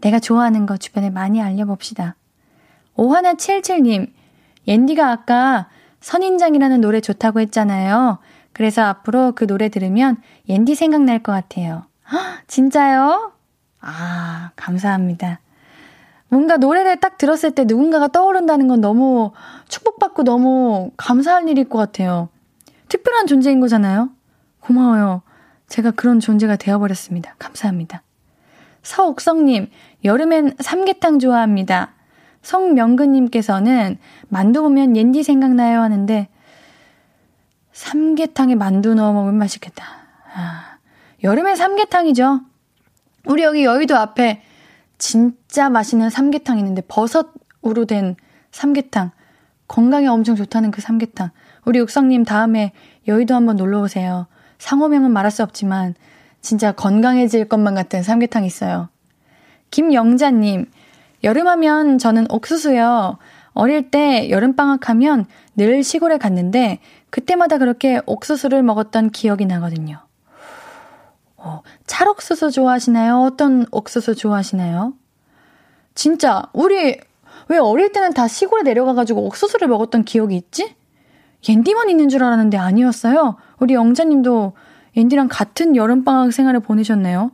[0.00, 2.14] 내가 좋아하는 거 주변에 많이 알려봅시다.
[2.94, 4.12] 오하나 77님,
[4.68, 8.18] 옌디가 아까 선인장이라는 노래 좋다고 했잖아요.
[8.52, 11.86] 그래서 앞으로 그 노래 들으면 옌디 생각날 것 같아요.
[12.12, 13.32] 헉, 진짜요?
[13.80, 15.40] 아, 감사합니다.
[16.28, 19.32] 뭔가 노래를 딱 들었을 때 누군가가 떠오른다는 건 너무
[19.66, 22.28] 축복받고 너무 감사할 일일 것 같아요.
[22.86, 24.10] 특별한 존재인 거잖아요?
[24.60, 25.22] 고마워요.
[25.68, 27.34] 제가 그런 존재가 되어버렸습니다.
[27.38, 28.02] 감사합니다.
[28.82, 29.70] 서옥성님,
[30.04, 31.92] 여름엔 삼계탕 좋아합니다.
[32.42, 36.28] 성명근님께서는 만두 보면 옌디 생각나요 하는데
[37.72, 39.84] 삼계탕에 만두 넣어 먹으면 맛있겠다.
[40.34, 40.78] 아,
[41.22, 42.40] 여름엔 삼계탕이죠.
[43.26, 44.42] 우리 여기 여의도 앞에
[44.96, 48.16] 진짜 맛있는 삼계탕 있는데 버섯으로 된
[48.50, 49.10] 삼계탕.
[49.66, 51.30] 건강에 엄청 좋다는 그 삼계탕.
[51.66, 52.72] 우리 육성님 다음에
[53.06, 54.26] 여의도 한번 놀러 오세요.
[54.58, 55.94] 상호명은 말할 수 없지만
[56.40, 58.88] 진짜 건강해질 것만 같은 삼계탕 있어요.
[59.70, 60.70] 김영자님,
[61.24, 63.18] 여름하면 저는 옥수수요.
[63.52, 66.78] 어릴 때 여름방학하면 늘 시골에 갔는데
[67.10, 69.98] 그때마다 그렇게 옥수수를 먹었던 기억이 나거든요.
[71.36, 73.20] 어, 찰옥수수 좋아하시나요?
[73.20, 74.94] 어떤 옥수수 좋아하시나요?
[75.94, 76.98] 진짜, 우리,
[77.48, 80.76] 왜 어릴 때는 다 시골에 내려가가지고 옥수수를 먹었던 기억이 있지?
[81.48, 83.36] 옌디만 있는 줄 알았는데 아니었어요.
[83.60, 84.52] 우리 영자님도
[84.96, 87.30] 옌디랑 같은 여름방학 생활을 보내셨네요.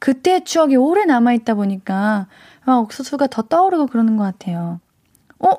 [0.00, 2.26] 그때의 추억이 오래 남아있다 보니까
[2.64, 4.80] 아, 옥수수가 더 떠오르고 그러는 것 같아요.
[5.38, 5.50] 어?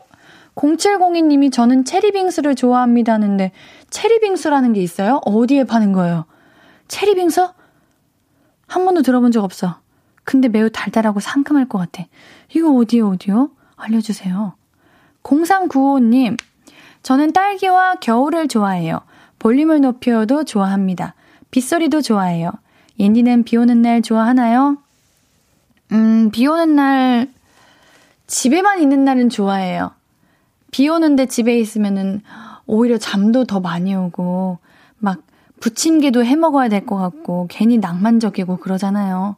[0.55, 3.51] 0702님이 저는 체리빙수를 좋아합니다 하는데
[3.89, 5.21] 체리빙수라는 게 있어요?
[5.25, 6.25] 어디에 파는 거예요?
[6.87, 7.49] 체리빙수?
[8.67, 9.79] 한 번도 들어본 적 없어.
[10.23, 12.03] 근데 매우 달달하고 상큼할 것 같아.
[12.53, 13.51] 이거 어디요, 어디요?
[13.77, 14.55] 알려주세요.
[15.23, 16.37] 0395님,
[17.03, 18.99] 저는 딸기와 겨울을 좋아해요.
[19.39, 21.13] 볼륨을 높여도 좋아합니다.
[21.51, 22.51] 빗소리도 좋아해요.
[22.99, 24.77] 옌디는 비 오는 날 좋아하나요?
[25.91, 27.29] 음, 비 오는 날,
[28.25, 29.91] 집에만 있는 날은 좋아해요.
[30.71, 32.21] 비 오는데 집에 있으면은
[32.65, 34.57] 오히려 잠도 더 많이 오고,
[34.97, 35.21] 막
[35.59, 39.37] 부침개도 해 먹어야 될 것 같고, 괜히 낭만적이고 그러잖아요.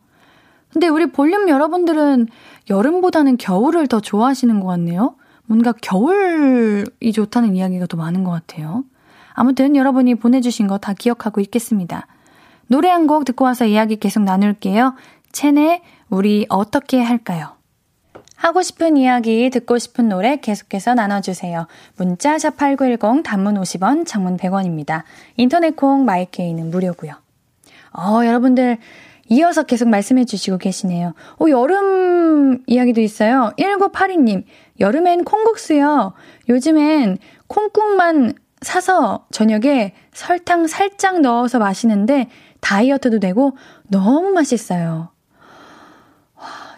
[0.71, 2.27] 근데 우리 볼륨 여러분들은
[2.69, 5.15] 여름보다는 겨울을 더 좋아하시는 것 같네요.
[5.45, 8.83] 뭔가 겨울이 좋다는 이야기가 더 많은 것 같아요.
[9.33, 12.07] 아무튼 여러분이 보내주신 거 다 기억하고 있겠습니다.
[12.67, 14.95] 노래 한 곡 듣고 와서 이야기 계속 나눌게요.
[15.31, 17.55] 첸의 우리 어떻게 할까요?
[18.35, 21.67] 하고 싶은 이야기, 듣고 싶은 노래 계속해서 나눠주세요.
[21.97, 25.03] 문자 샵8910 단문 50원, 장문 100원입니다.
[25.35, 27.13] 인터넷 콩 마이케이는 무료고요.
[27.91, 28.77] 어, 여러분들
[29.27, 31.13] 이어서 계속 말씀해 주시고 계시네요.
[31.37, 33.51] 오, 여름 이야기도 있어요.
[33.59, 34.43] 1982님,
[34.79, 36.13] 여름엔 콩국수요.
[36.47, 45.09] 요즘엔 콩국만 사서 저녁에 설탕 살짝 넣어서 마시는데 다이어트도 되고 너무 맛있어요.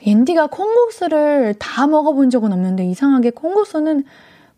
[0.05, 4.03] 옌디가 콩국수를 다 먹어본 적은 없는데 이상하게 콩국수는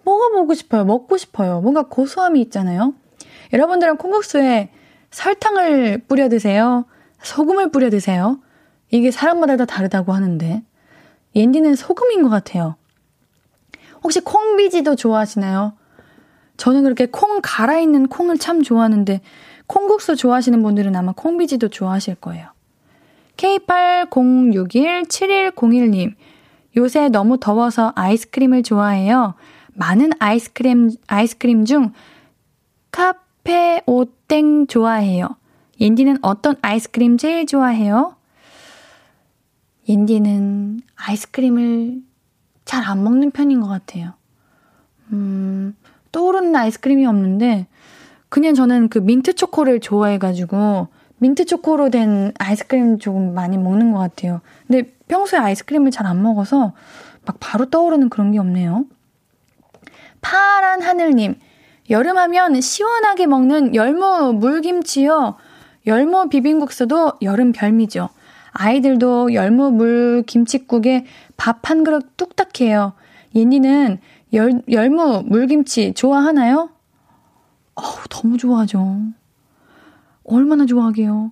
[0.06, 0.86] 먹어보고 싶어요.
[0.86, 1.62] 먹고 싶어요.
[1.62, 2.94] 뭔가 고소함이 있잖아요.
[3.52, 4.70] 여러분들은 콩국수에
[5.12, 6.86] 설탕을 뿌려 드세요?
[7.22, 8.40] 소금을 뿌려 드세요?
[8.90, 10.64] 이게 사람마다 다 다르다고 하는데
[11.36, 12.76] 옌디는 소금인 것 같아요.
[14.04, 15.74] 혹시 콩비지도 좋아하시나요?
[16.58, 19.22] 저는 그렇게 콩 갈아 있는 콩을 참 좋아하는데
[19.68, 22.50] 콩국수 좋아하시는 분들은 아마 콩비지도 좋아하실 거예요.
[23.38, 26.14] K80617101님,
[26.78, 29.34] 요새 너무 더워서 아이스크림을 좋아해요.
[29.74, 31.94] 많은 아이스크림, 아이스크림 중
[32.92, 35.30] 카페 오땡 좋아해요.
[35.80, 38.16] 옌디는 어떤 아이스크림 제일 좋아해요?
[39.90, 42.02] 옌디는 아이스크림을
[42.66, 44.14] 잘 안 먹는 편인 것 같아요.
[45.12, 45.76] 음,
[46.14, 47.68] 떠오르는 아이스크림이 없는데,
[48.30, 54.40] 그냥 저는 그 민트 초코를 좋아해가지고, 민트 초코로 된 아이스크림 조금 많이 먹는 것 같아요.
[54.68, 56.74] 근데 평소에 아이스크림을 잘 안 먹어서
[57.26, 58.86] 막 바로 떠오르는 그런 게 없네요.
[60.22, 61.36] 파란 하늘님,
[61.90, 65.36] 여름하면 시원하게 먹는 열무 물김치요.
[65.86, 68.10] 열무 비빔국수도 여름 별미죠.
[68.52, 71.06] 아이들도 열무 물 김치국에
[71.38, 72.94] 밥 한 그릇 뚝딱 해요.
[73.36, 74.00] 옌니는
[74.34, 76.70] 열, 열무 물김치 좋아하나요?
[77.76, 79.02] 어우, 너무 좋아하죠.
[80.24, 81.32] 얼마나 좋아하게요.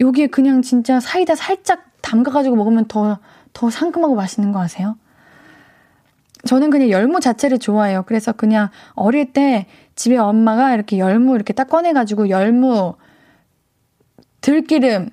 [0.00, 3.18] 여기에 그냥 진짜 사이다 살짝 담가가지고 먹으면 더,
[3.52, 4.96] 더 상큼하고 맛있는 거 아세요?
[6.46, 8.04] 저는 그냥 열무 자체를 좋아해요.
[8.06, 12.94] 그래서 그냥 어릴 때 집에 엄마가 이렇게 열무 이렇게 딱 꺼내가지고 열무,
[14.40, 15.10] 들기름,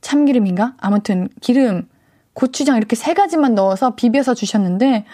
[0.00, 0.74] 참기름인가?
[0.78, 1.88] 아무튼 기름,
[2.34, 5.06] 고추장 이렇게 세 가지만 넣어서 비벼서 주셨는데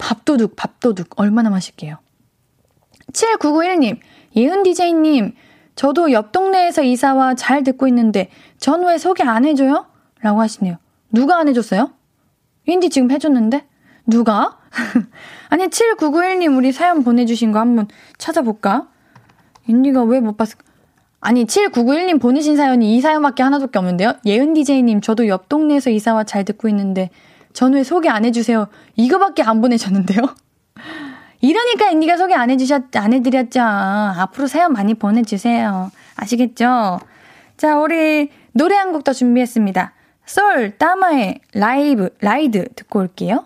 [0.00, 1.98] 밥도둑, 밥도둑 얼마나 맛있게요.
[3.12, 3.98] 7991님,
[4.36, 5.34] 예은 DJ님,
[5.76, 9.86] 저도 옆 동네에서 이사와 잘 듣고 있는데 전 왜 소개 안 해줘요?
[10.20, 10.76] 라고 하시네요.
[11.12, 11.90] 누가 안 해줬어요?
[12.66, 13.66] 윈디 지금 해줬는데?
[14.06, 14.58] 누가?
[15.48, 18.88] 아니, 7991님 우리 사연 보내주신 거 한번 찾아볼까?
[19.66, 20.64] 윈디가 왜 못 봤을까?
[21.20, 24.14] 아니, 7991님 보내신 사연이 이 사연밖에 하나밖에 없는데요?
[24.24, 27.10] 예은 DJ님, 저도 옆 동네에서 이사와 잘 듣고 있는데,
[27.52, 28.68] 전왜 소개 안 해주세요?
[28.96, 30.20] 이거밖에 안 보내셨는데요?
[31.40, 33.60] 이러니까 앤디가 소개 안 해주셨, 안 해드렸죠.
[33.60, 35.90] 앞으로 사연 많이 보내주세요.
[36.16, 37.00] 아시겠죠?
[37.56, 39.92] 자, 우리 노래 한 곡 더 준비했습니다.
[40.26, 43.44] 솔, 따마의 라이브, 라이드 듣고 올게요.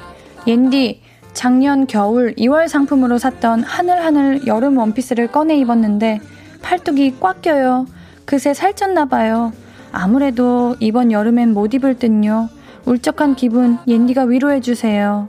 [0.46, 6.20] 옌디 작년 겨울 2월 상품으로 샀던 하늘하늘 여름 원피스를 꺼내 입었는데
[6.62, 7.86] 팔뚝이 꽉 껴요.
[8.24, 9.50] 그새 살쪘나봐요.
[9.90, 12.50] 아무래도 이번 여름엔 못 입을 듯요.
[12.87, 15.29] 울적한 기분 옌디가 위로해주세요.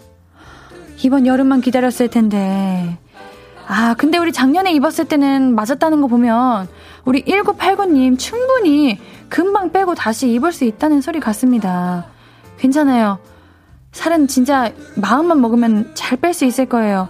[1.03, 2.97] 이번 여름만 기다렸을 텐데.
[3.67, 6.67] 아, 근데 우리 작년에 입었을 때는 맞았다는 거 보면
[7.03, 12.05] 우리 1989님 충분히 금방 빼고 다시 입을 수 있다는 소리 같습니다.
[12.59, 13.19] 괜찮아요.
[13.91, 17.09] 살은 진짜 마음만 먹으면 잘 뺄 수 있을 거예요.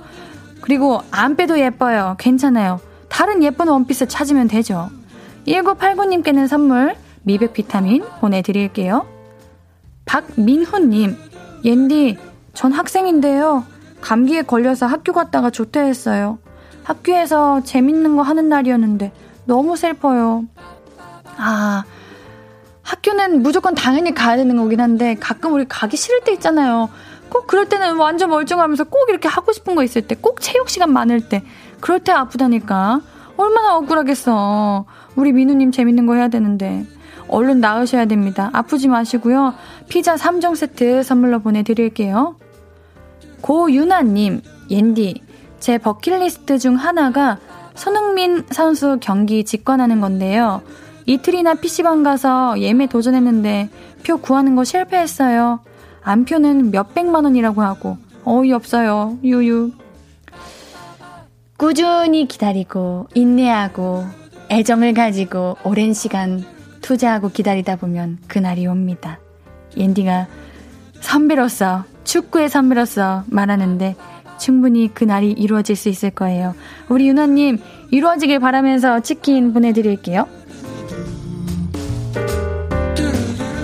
[0.62, 2.16] 그리고 안 빼도 예뻐요.
[2.18, 2.80] 괜찮아요.
[3.10, 4.90] 다른 예쁜 원피스 찾으면 되죠.
[5.48, 9.06] 1989님께는 선물 미백 비타민 보내드릴게요.
[10.08, 11.16] 박민호님,
[11.64, 12.18] 옌디,
[12.54, 13.66] 전 학생인데요.
[14.02, 16.40] 감기에 걸려서 학교 갔다가 조퇴했어요.
[16.84, 19.12] 학교에서 재밌는 거 하는 날이었는데
[19.46, 20.46] 너무 슬퍼요.
[21.38, 21.84] 아,
[22.82, 26.90] 학교는 무조건 당연히 가야 되는 거긴 한데 가끔 우리 가기 싫을 때 있잖아요.
[27.30, 30.94] 꼭 그럴 때는 완전 멀쩡하면서 꼭 이렇게 하고 싶은 거 있을 때, 꼭 체육 시간
[30.94, 31.44] 많을 때,
[31.82, 33.02] 그럴 때 아프다니까.
[33.36, 34.86] 얼마나 억울하겠어.
[35.16, 36.86] 우리 민우님 재밌는 거 해야 되는데.
[37.28, 38.50] 얼른 나으셔야 됩니다.
[38.54, 39.54] 아프지 마시고요.
[39.90, 42.36] 피자 3종 세트 선물로 보내드릴게요.
[43.42, 45.22] 고유나님, 옌디,
[45.60, 47.38] 제 버킷리스트 중 하나가
[47.76, 50.62] 손흥민 선수 경기 직관하는 건데요.
[51.06, 53.70] 이틀이나 PC방 가서 예매 도전했는데
[54.04, 55.62] 표 구하는 거 실패했어요.
[56.04, 59.18] 안표는 몇백만 원이라고 하고 어이없어요.
[59.24, 59.72] 유유.
[61.58, 64.06] 꾸준히 기다리고 인내하고
[64.52, 66.46] 애정을 가지고 오랜 시간
[66.88, 69.20] 투자하고 기다리다 보면 그날이 옵니다.
[69.76, 70.28] 옌디가
[71.02, 73.98] 선배로서, 축구의 선배로서 말하는데
[74.40, 76.56] 충분히 그날이 이루어질 수 있을 거예요.
[76.88, 77.60] 우리 윤아님,
[77.92, 80.30] 이루어지길 바라면서 치킨 보내드릴게요.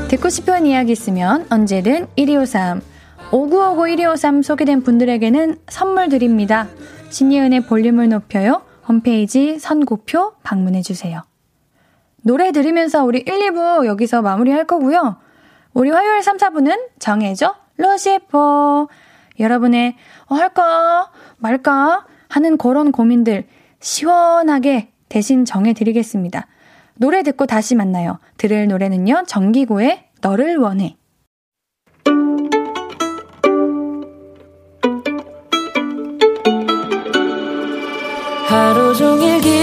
[0.09, 2.81] 듣고 싶은 이야기 있으면 언제든 1253,
[3.31, 6.67] 5959-1253 소개된 분들에게는 선물 드립니다.
[7.09, 8.63] 신예은의 볼륨을 높여요.
[8.85, 11.23] 홈페이지 선고표 방문해주세요.
[12.23, 15.17] 노래 들으면서 우리 1, 2부 여기서 마무리할 거고요.
[15.73, 18.87] 우리 화요일 3, 4부는 정해줘 루시퍼.
[19.39, 19.95] 여러분의
[20.27, 23.45] 어, 할까 말까 하는 그런 고민들
[23.79, 26.47] 시원하게 대신 정해드리겠습니다.
[26.95, 28.19] 노래 듣고 다시 만나요.
[28.37, 29.23] 들을 노래는요.
[29.27, 30.95] 정기고의 너를 원해.
[38.47, 39.62] 하루 종일 기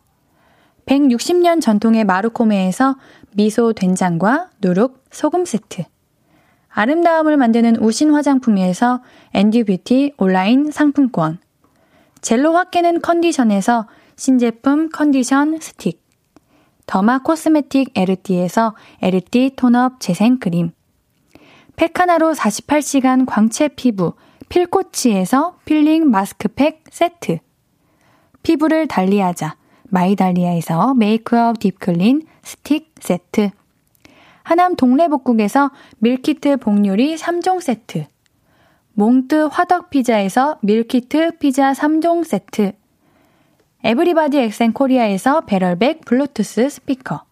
[0.85, 2.97] 160년 전통의 마루코메에서
[3.35, 5.83] 미소 된장과 누룩 소금 세트.
[6.69, 9.01] 아름다움을 만드는 우신 화장품에서
[9.33, 11.39] 옌디뷰티 온라인 상품권.
[12.21, 16.01] 젤로 확 깨는 컨디션에서 신제품 컨디션 스틱.
[16.85, 20.71] 더마 코스메틱 에르띠에서 에르띠 tone-up 재생 크림.
[21.75, 24.13] 팩하나로 48시간 광채 피부
[24.49, 27.39] 필코치에서 필링 마스크팩 세트.
[28.43, 29.55] 피부를 달리하자
[29.91, 33.51] 마이달리아에서 메이크업 deep clean 스틱 세트
[34.43, 38.05] 하남 동래복국에서 밀키트 복요리 3종 세트
[38.93, 42.73] 몽뜨 화덕피자에서 밀키트 피자 3종 세트
[43.83, 47.23] 에브리바디 엑센 코리아에서 배럴백 블루투스 스피커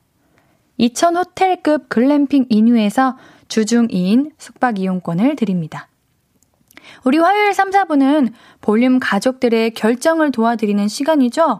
[0.77, 3.17] 2000 호텔급 글램핑 이뉴에서
[3.49, 5.89] 주중 2인 숙박 이용권을 드립니다.
[7.03, 11.59] 우리 화요일 3, 4분은 볼륨 가족들의 결정을 도와드리는 시간이죠.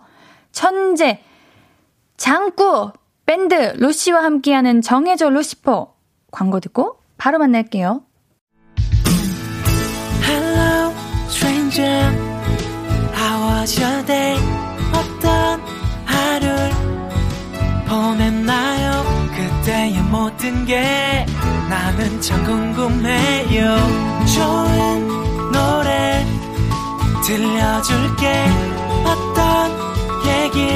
[0.52, 1.22] 천재,
[2.18, 2.92] 장구,
[3.26, 5.94] 밴드, 루시와 함께하는 정해줘 루시퍼.
[6.32, 8.02] 광고 듣고 바로 만날게요.
[10.24, 10.94] Hello,
[11.28, 12.16] stranger.
[13.16, 14.38] How was your day?
[14.94, 15.62] 어떤
[16.06, 16.72] 하루를
[17.88, 19.04] 보냈나요?
[19.36, 21.26] 그때의 모든 게
[21.70, 23.76] 나는 참 궁금해요.
[24.36, 25.08] 좋은
[25.52, 26.26] 노래
[27.26, 28.46] 들려줄게.
[29.06, 30.68] 어떤 얘기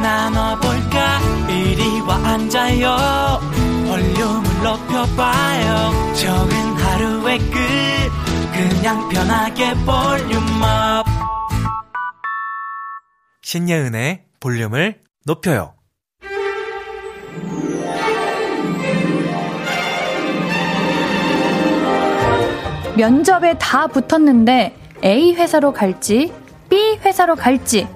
[0.00, 1.20] 나눠볼까?
[1.48, 3.40] 이리 와 앉아요.
[3.86, 6.14] 볼륨을 높여봐요.
[6.14, 7.62] 적은 하루의 끝.
[8.52, 11.06] 그냥 편하게 볼륨업.
[13.42, 15.74] 신예은의 볼륨을 높여요.
[22.96, 26.32] 면접에 다 붙었는데 A 회사로 갈지
[26.68, 27.88] B 회사로 갈지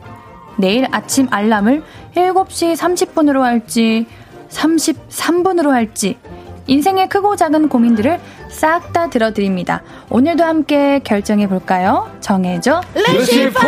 [0.59, 1.83] 내일 아침 알람을
[2.15, 4.07] 7시 30분으로 할지
[4.51, 6.19] 33분으로 할지
[6.67, 8.19] 인생의 크고 작은 고민들을
[8.51, 9.83] 싹 다 들어드립니다.
[10.09, 12.11] 오늘도 함께 결정해 볼까요?
[12.21, 13.61] 정해줘 레시포!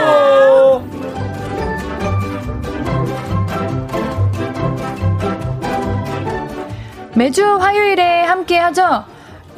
[7.14, 9.04] 매주 화요일에 함께 하죠.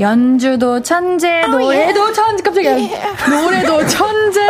[0.00, 2.14] 연주도 천재, oh, 노래도 yeah.
[2.14, 2.72] 천재, 깜짝이야.
[2.72, 3.30] Yeah.
[3.30, 4.40] 노래도 천재.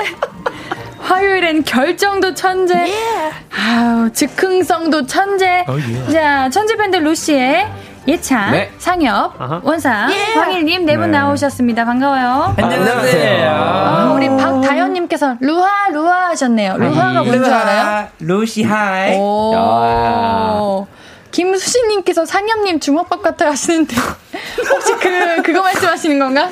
[1.11, 2.75] 화요일엔 결정도 천재.
[2.75, 3.37] Yeah.
[3.51, 5.64] 아우, 즉흥성도 천재.
[5.68, 7.68] Oh, 자, 천재 밴드 루시의
[8.07, 8.70] 예찬, 네.
[8.79, 9.61] 상엽, uh-huh.
[9.64, 11.85] 원상, 황일님 네분 나오셨습니다.
[11.85, 12.55] 반가워요.
[12.57, 13.51] 안녕하세요.
[13.51, 16.77] 어, 우리 박다현님께서 루하, 루하 하셨네요.
[16.79, 18.09] 루하가 뭔지 알아요?
[18.20, 19.16] 루시 hi.
[19.16, 20.87] 오.
[21.33, 23.94] 김수신님께서 상엽님 주먹밥 같아 하시는데
[24.70, 26.51] 혹시 그 그거 말씀하시는 건가?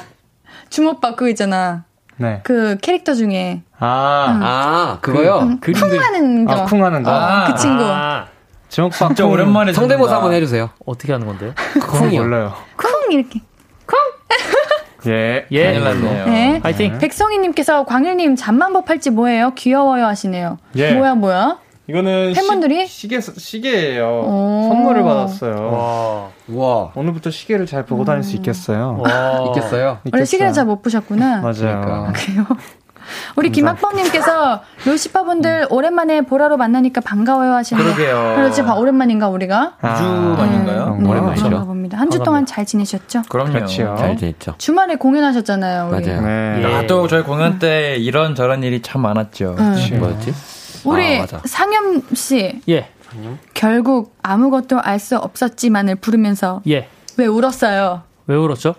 [0.71, 1.88] 주먹밥 그거 있잖아.
[2.19, 2.41] 네.
[2.43, 3.63] 그 캐릭터 중에.
[3.79, 4.41] 아, 응.
[4.43, 5.39] 아 그거요.
[5.43, 5.61] 응.
[5.61, 6.53] 쿵하는 거.
[6.53, 7.11] 아, 쿵하는 거.
[7.11, 7.85] 어, 그 친구.
[7.85, 8.27] 아.
[8.69, 10.69] 주먹밥 진짜 오랜만에 성대모사 한번 해주세요.
[10.85, 11.55] 어떻게 하는 건데요?
[11.81, 12.21] 쿵이요.
[12.23, 12.55] 몰라요.
[12.77, 13.41] 쿵 이렇게.
[13.87, 13.99] 쿵.
[15.07, 15.47] 예.
[15.51, 15.79] 예.
[15.79, 16.27] 났네요.
[16.27, 16.61] 네.
[16.63, 16.99] 파이팅.
[16.99, 19.55] 백성희님께서 광일님 잠만 법 할지 뭐예요?
[19.55, 20.59] 귀여워요 하시네요.
[20.77, 20.93] 예.
[20.93, 21.59] 뭐야 뭐야?
[21.89, 24.23] 이거는 팬분들이 시, 계 시계예요.
[24.69, 25.73] 선물을 받았어요.
[25.73, 26.29] 와.
[26.55, 26.93] 와.
[26.95, 28.99] 오늘부터 시계를 잘 보고 다닐 수 있겠어요.
[29.01, 29.45] 와.
[29.49, 29.99] 있겠어요?
[30.13, 31.41] 원래 시계를 잘 못 보셨구나.
[31.41, 31.55] 맞아요.
[31.81, 32.13] 그러니까.
[32.13, 32.45] 그래요.
[33.37, 35.73] 우리 김학범님께서 루시파분들 음.
[35.73, 37.95] 오랜만에 보라로 만나니까 반가워요 하시는데.
[37.95, 38.35] 그러게요.
[38.37, 39.77] 그렇지, 오랜만인가 우리가?
[39.81, 40.03] 아, 2주
[40.37, 40.97] 만인가요?
[40.97, 41.49] 네, 네, 오랜만이죠.
[41.65, 41.97] 봅니다.
[41.97, 43.23] 한 주 동안 잘 지내셨죠?
[43.31, 43.53] 그럼요.
[43.53, 43.95] 그렇죠.
[43.97, 44.57] 잘 지냈죠.
[44.59, 45.89] 주말에 공연하셨잖아요.
[45.91, 46.07] 우리.
[46.07, 46.21] 맞아요.
[46.21, 46.63] 네.
[46.63, 46.75] 예.
[46.75, 49.57] 아, 또 저희 공연 때 이런 저런 일이 참 많았죠.
[49.59, 49.75] 음.
[49.99, 50.35] 뭐였지?
[50.85, 52.61] 우리 아, 상현 씨.
[52.69, 52.89] 예.
[53.55, 56.89] 결국 아무것도 알 수 없었지만을 부르면서 예.
[57.17, 58.03] 왜 울었어요?
[58.27, 58.75] 왜 울었죠?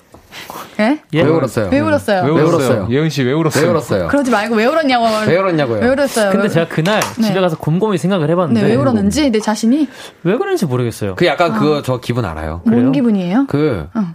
[0.79, 0.99] 예?
[1.13, 1.21] 예?
[1.23, 1.69] 왜 울었어요?
[1.71, 2.23] 왜 울었어요?
[2.33, 2.87] 왜 울었어요?
[2.91, 3.63] 예은 씨 왜 울었어요?
[3.65, 4.07] 왜 울었어요?
[4.09, 5.05] 그러지 말고 왜 울었냐고.
[5.27, 5.79] 왜 울었냐고요?
[5.79, 6.31] 왜 울었어요?
[6.31, 7.23] 근데 제가 그날 네.
[7.23, 9.87] 집에 가서 곰곰이 생각을 해봤는데 네, 왜 울었는지 내 자신이
[10.23, 11.15] 왜 그런지 모르겠어요.
[11.15, 11.59] 그 약간 아.
[11.59, 12.61] 그거 저 기분 알아요.
[12.65, 12.91] 뭔 그래요?
[12.91, 13.45] 기분이에요?
[13.49, 14.13] 그 어.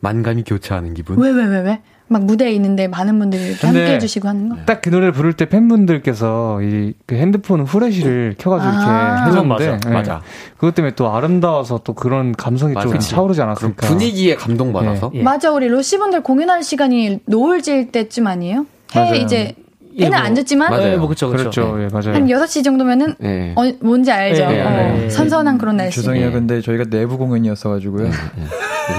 [0.00, 1.18] 만감이 교차하는 기분.
[1.18, 1.82] 왜 왜, 왜, 왜?
[2.06, 4.56] 막 무대에 있는데 많은 분들이 함께 해주시고 하는 거.
[4.66, 9.88] 딱 그 노래를 부를 때 팬분들께서 이 그 핸드폰 후레쉬를 켜가지고 아~ 이렇게 해줬는데 맞아,
[9.88, 9.94] 네.
[9.94, 10.22] 맞아.
[10.56, 12.88] 그것 때문에 또 아름다워서 또 그런 감성이 맞아.
[12.88, 13.86] 좀 차오르지 않았을까.
[13.86, 15.10] 분위기에 감동받아서.
[15.12, 15.20] 네.
[15.20, 15.22] 예.
[15.22, 18.66] 맞아, 우리 로시분들 공연할 시간이 노을 질 때쯤 아니에요?
[18.94, 19.14] 해 맞아요.
[19.16, 19.54] 이제
[19.96, 20.98] 예, 뭐, 안 졌지만 맞아요.
[20.98, 21.28] 뭐 그렇죠.
[21.30, 21.76] 그렇죠.
[21.76, 21.84] 네.
[21.84, 22.14] 예, 맞아요.
[22.14, 23.54] 한 6시 정도면은 네.
[23.56, 24.46] 어, 뭔지 알죠.
[24.46, 25.96] 네, 어, 선선한 그런 날씨.
[25.96, 26.32] 죄송해요.
[26.32, 28.10] 근데 저희가 내부 공연이었어 가지고요.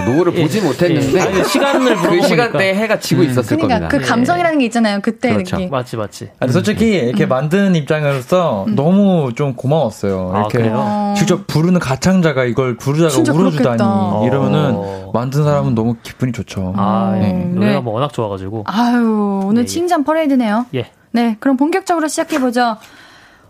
[0.05, 0.41] 노을을 예.
[0.41, 1.21] 보지 못했는데 예.
[1.21, 3.29] 아니, 시간을 그 시간대에 해가 지고 음.
[3.29, 3.97] 있었을 그러니까 겁니다.
[3.97, 4.99] 그 감성이라는 게 있잖아요.
[5.01, 5.57] 그때 그렇죠.
[5.57, 5.69] 느낌.
[5.69, 6.29] 맞지 맞지.
[6.39, 7.29] 아니 솔직히 이렇게 음.
[7.29, 8.75] 만드는 입장으로서 음.
[8.75, 10.31] 너무 좀 고마웠어요.
[10.33, 15.11] 아, 이렇게 아, 직접 부르는 가창자가 이걸 부르다가 울어주다니 이러면은 어.
[15.13, 16.73] 만든 사람은 너무 기분이 좋죠.
[16.75, 17.33] 아 네.
[17.53, 17.79] 노래가 네.
[17.79, 18.63] 뭐 워낙 좋아가지고.
[18.67, 20.65] 아유 오늘 예, 칭찬 퍼레이드네요.
[20.75, 20.84] 예.
[21.15, 22.75] 네 그럼 본격적으로 시작해 보죠.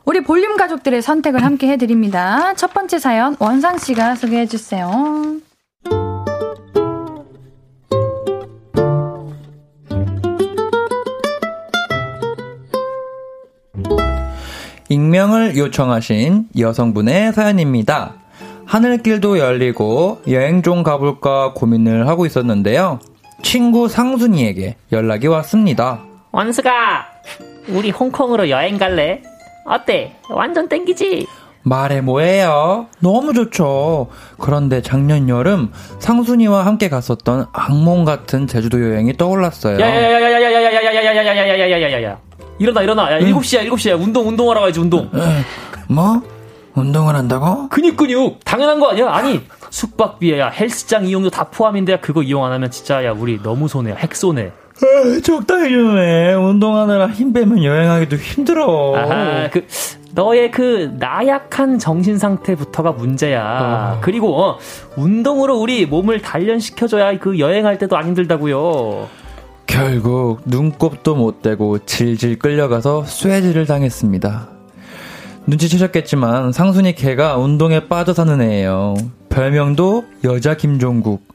[0.06, 2.54] 우리 볼륨 가족들의 선택을 함께 해드립니다.
[2.54, 4.92] 첫 번째 사연 원상 씨가 소개해 주세요.
[14.88, 18.14] 익명을 요청하신 여성분의 사연입니다.
[18.68, 23.00] 하늘길도 열리고 여행 좀 가볼까 고민을 하고 있었는데요.
[23.42, 26.04] 친구 상순이에게 연락이 왔습니다.
[26.32, 27.15] 원수가
[27.68, 29.22] 우리 홍콩으로 여행 갈래?
[29.66, 30.16] 어때?
[30.30, 31.28] 완전 땡기지?
[31.64, 32.86] 말해 뭐예요?
[33.00, 34.08] 너무 좋죠.
[34.40, 39.80] 그런데 작년 여름 상순이와 함께 갔었던 악몽 같은 제주도 여행이 떠올랐어요.
[39.80, 42.18] 야야야야야야야야야야야야야야야야야야.
[42.60, 43.12] 일어나 일어나.
[43.12, 44.00] 야, 7시야 7시야.
[44.00, 45.10] 운동 운동하러 가야지 운동.
[45.88, 46.22] 뭐?
[46.76, 47.68] 운동을 한다고?
[47.70, 48.46] 근육 근육.
[48.46, 49.10] 당연한 거 아니야?
[49.10, 49.42] 아니
[49.72, 53.94] 숙박비에 야 헬스장 이용료 다 포함인데 그거 이용 안 하면 진짜 야 우리 너무 손해.
[53.94, 54.52] 핵 손해.
[55.24, 56.34] 적당히 좀 해.
[56.34, 58.96] 운동하느라 힘 빼면 여행하기도 힘들어.
[58.96, 59.66] 아, 그,
[60.14, 63.96] 너의 그 나약한 정신 상태부터가 문제야.
[63.96, 64.02] 어.
[64.02, 64.58] 그리고, 어,
[64.96, 69.08] 운동으로 우리 몸을 단련시켜줘야 그 여행할 때도 안 힘들다고요.
[69.68, 74.50] 결국 눈곱도 못 떼고 질질 끌려가서 쇠질을 당했습니다.
[75.48, 78.96] 눈치채셨겠지만 상순이 개가 운동에 빠져 사는 애예요.
[79.30, 81.35] 별명도 여자 김종국.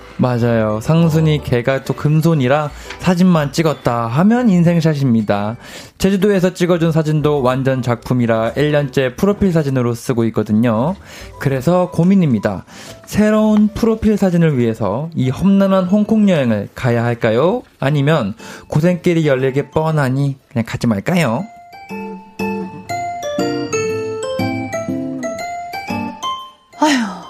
[0.17, 0.79] 맞아요.
[0.81, 5.57] 상순이 개가 또 금손이라 사진만 찍었다 하면 인생샷입니다.
[5.97, 10.95] 제주도에서 찍어준 사진도 완전 작품이라 1년째 프로필 사진으로 쓰고 있거든요.
[11.39, 12.65] 그래서 고민입니다.
[13.05, 17.63] 새로운 프로필 사진을 위해서 이 험난한 홍콩 여행을 가야 할까요?
[17.79, 18.35] 아니면
[18.67, 21.43] 고생길이 열리게 뻔하니 그냥 가지 말까요?
[26.79, 27.23] 아휴,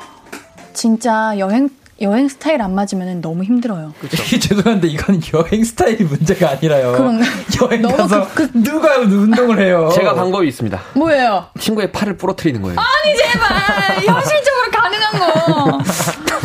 [0.73, 1.69] 진짜 여행
[2.01, 3.93] 여행 스타일 안 맞으면 너무 힘들어요.
[4.09, 6.93] 죄송한데 이건 여행 스타일이 문제가 아니라요.
[6.93, 7.25] 그런가?
[7.61, 9.89] 여행 가서 그, 그, 누가 운동을 해요?
[9.93, 10.81] 제가 방법이 있습니다.
[10.95, 11.45] 뭐예요?
[11.59, 12.79] 친구의 팔을 부러뜨리는 거예요.
[12.79, 15.83] 아니 제발 현실적으로 가능한 거.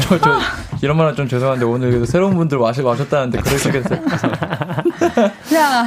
[0.02, 0.38] 저, 저
[0.82, 4.00] 이런 말은 좀 죄송한데 오늘 그래도 새로운 분들 와시, 와셨다는데 그러시겠어요?
[5.50, 5.86] 자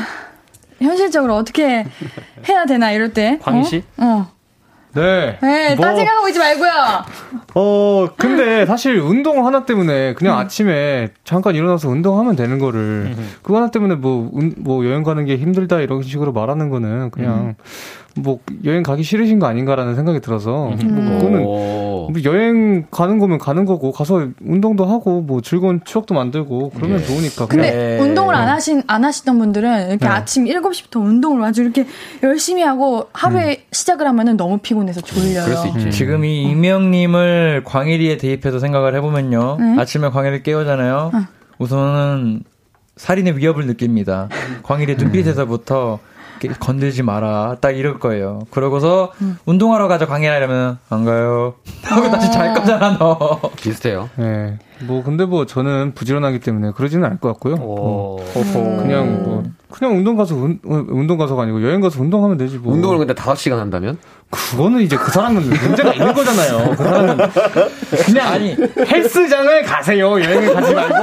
[0.81, 1.85] 현실적으로 어떻게
[2.47, 3.37] 해야 되나 이럴 때?
[3.41, 3.83] 광희 씨?
[3.97, 4.03] 어?
[4.03, 4.38] 어.
[4.93, 5.37] 네.
[5.41, 6.71] 네, 뭐, 딴 생각하고 있지 말고요.
[7.55, 10.39] 어, 근데 사실 운동 하나 때문에 그냥 음.
[10.39, 15.37] 아침에 잠깐 일어나서 운동하면 되는 거를 그거 하나 때문에 뭐, 운, 뭐 여행 가는 게
[15.37, 17.63] 힘들다 이런 식으로 말하는 거는 그냥 음.
[18.15, 21.05] 뭐 여행 가기 싫으신 거 아닌가라는 생각이 들어서 음.
[21.05, 26.71] 뭐 그거는 뭐 여행 가는 거면 가는 거고 가서 운동도 하고 뭐 즐거운 추억도 만들고
[26.75, 27.05] 그러면 네.
[27.05, 27.47] 좋으니까.
[27.47, 27.99] 근데 네.
[27.99, 30.07] 운동을 안 하신 안 하시던 분들은 이렇게 네.
[30.07, 31.85] 아침 7시부터 운동을 아주 이렇게
[32.23, 33.63] 열심히 하고 하루에 음.
[33.71, 35.45] 시작을 하면은 너무 피곤해서 졸려요.
[35.45, 35.85] 그럴 수 있지.
[35.85, 35.91] 음.
[35.91, 39.57] 지금 이 이명님을 광일이에 대입해서 생각을 해보면요.
[39.59, 39.75] 네?
[39.79, 41.11] 아침에 광일을 깨우잖아요.
[41.13, 41.21] 어.
[41.59, 42.43] 우선은
[42.95, 44.27] 살인의 위협을 느낍니다.
[44.63, 45.99] 광일의 눈빛에서부터
[46.47, 47.57] 건들지 마라.
[47.61, 48.39] 딱 이럴 거예요.
[48.51, 49.37] 그러고서 음.
[49.45, 51.55] 운동하러 가자 광해라 이러면 안 가요.
[51.83, 52.11] 하고 어.
[52.11, 53.39] 다시 잘 거잖아 너.
[53.57, 54.09] 비슷해요.
[54.15, 54.57] 네.
[54.81, 57.55] 뭐 근데 뭐 저는 부지런하기 때문에 그러지는 않을 것 같고요.
[57.59, 58.15] 어.
[58.33, 62.73] 그냥 뭐 그냥 운동 가서 운, 운동 가서가 아니고 여행 가서 운동하면 되지 뭐.
[62.73, 63.97] 운동을 근데 5시간 한다면?
[64.29, 66.69] 그거는 이제 그 사람은 문제가 있는 거잖아요.
[66.77, 67.17] 그 사람은
[68.05, 70.11] 그냥 아니 헬스장을 가세요.
[70.11, 70.95] 여행을 가지 말고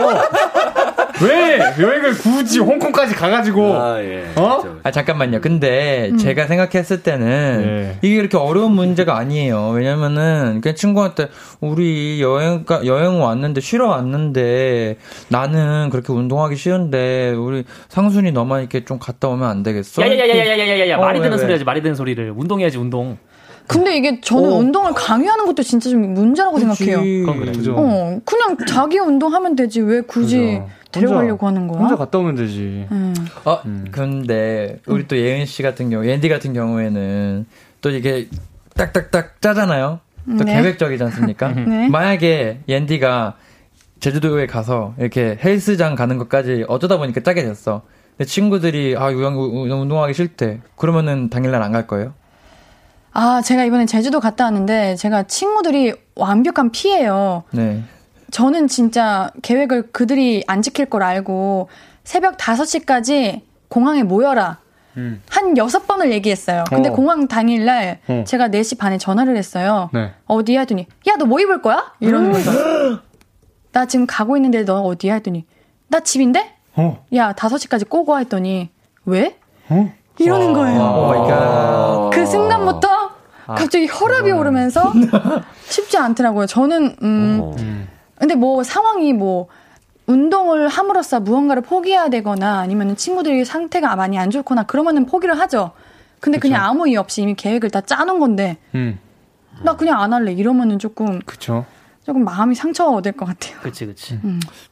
[1.23, 4.27] 왜 여행을 굳이 홍콩까지 가가지고 아, 예.
[4.37, 4.62] 어?
[4.83, 5.41] 아 잠깐만요.
[5.41, 6.19] 근데 음.
[6.19, 7.99] 제가 생각했을 때는 예.
[8.03, 9.71] 이게 이렇게 어려운 문제가 아니에요.
[9.71, 11.29] 왜냐면은 그냥 친구한테
[11.61, 14.99] 우리 여행 가 여행 왔는데 쉬러 왔는데
[15.29, 20.03] 나는 그렇게 운동하기 싫은데 우리 상순이 너만 이렇게 좀 갔다 오면 안 되겠어?
[20.03, 23.17] 야야야야야야야야 어, 말이 되는 소리 하지 말이 되는 소리를 운동해야지 운동.
[23.69, 24.57] 근데 이게 저는 오.
[24.59, 26.85] 운동을 강요하는 것도 진짜 좀 문제라고 그치.
[26.85, 27.25] 생각해요.
[27.27, 27.53] 그건 그래.
[27.53, 27.75] 그죠.
[27.77, 30.69] 어, 그냥 자기 운동하면 되지 왜 굳이 그죠.
[30.93, 31.81] 데려가려고 하는 거야?
[31.81, 32.87] 혼자 갔다 오면 되지.
[32.91, 33.14] 음.
[33.45, 33.85] 어, 음.
[33.91, 37.47] 근데 우리 또 예은 씨 같은 경우, 옌디 같은 경우에는
[37.81, 38.29] 또 이게
[38.75, 40.01] 딱딱딱 짜잖아요.
[40.39, 40.55] 또 네.
[40.55, 41.49] 계획적이지 않습니까?
[41.55, 41.89] 네.
[41.89, 43.37] 만약에 옌디가
[44.01, 47.83] 제주도에 가서 이렇게 헬스장 가는 것까지 어쩌다 보니까 짜게 됐어.
[48.19, 50.61] 내 친구들이 아 유영 운동하기 싫대.
[50.77, 52.12] 그러면은 당일날 안 갈 거예요?
[53.19, 57.45] 아, 제가 이번에 제주도 갔다 왔는데 제가 친구들이 완벽한 피해요.
[57.51, 57.83] 네.
[58.31, 61.71] 저는 진짜 계획을 그들이 안 지킬 걸 알고
[62.05, 64.59] 새벽 5시까지 공항에 모여라.
[64.99, 65.23] 음.
[65.31, 66.64] 한 여섯 번을 얘기했어요.
[66.69, 66.93] 근데 어.
[66.93, 68.25] 공항 당일날 어.
[68.27, 69.89] 제가 4시 반에 전화를 했어요.
[69.95, 70.12] 네.
[70.27, 70.61] 어디야?
[70.61, 71.93] 했더니, 야, 너 뭐 입을 거야?
[72.01, 73.01] 이러는 거예요.
[73.73, 75.14] 나 지금 가고 있는데 너 어디야?
[75.14, 75.47] 했더니,
[75.89, 76.53] 나 집인데?
[76.77, 77.03] 어.
[77.14, 78.69] 야, 5시까지 꼬고 와 했더니,
[79.07, 79.39] 왜?
[79.71, 79.91] 어?
[80.19, 80.81] 이러는 거예요.
[80.81, 82.11] oh my god.
[82.14, 83.06] 그 순간부터
[83.47, 84.93] 갑자기 혈압이 오르면서
[85.69, 86.47] 쉽지 않더라고요.
[86.47, 87.87] 저는 음
[88.19, 89.49] 근데 뭐 상황이 뭐
[90.07, 95.73] 운동을 함으로써 무언가를 포기해야 되거나 아니면 친구들이 상태가 많이 안 좋거나 그러면은 포기를 하죠.
[96.21, 98.99] 근데 그냥 아무 이유 없이 이미 계획을 다 짜놓은 건데 음.
[99.63, 101.65] 나 그냥 안 할래 이러면은 조금 그쵸.
[102.05, 103.59] 조금 마음이 상처가 될것 같아요.
[103.63, 104.19] 그치, 그치.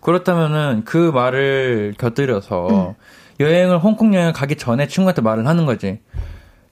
[0.00, 2.94] 그렇다면은 그 말을 곁들여서 음.
[3.40, 6.00] 여행을 홍콩 여행 가기 전에 친구한테 말을 하는 거지.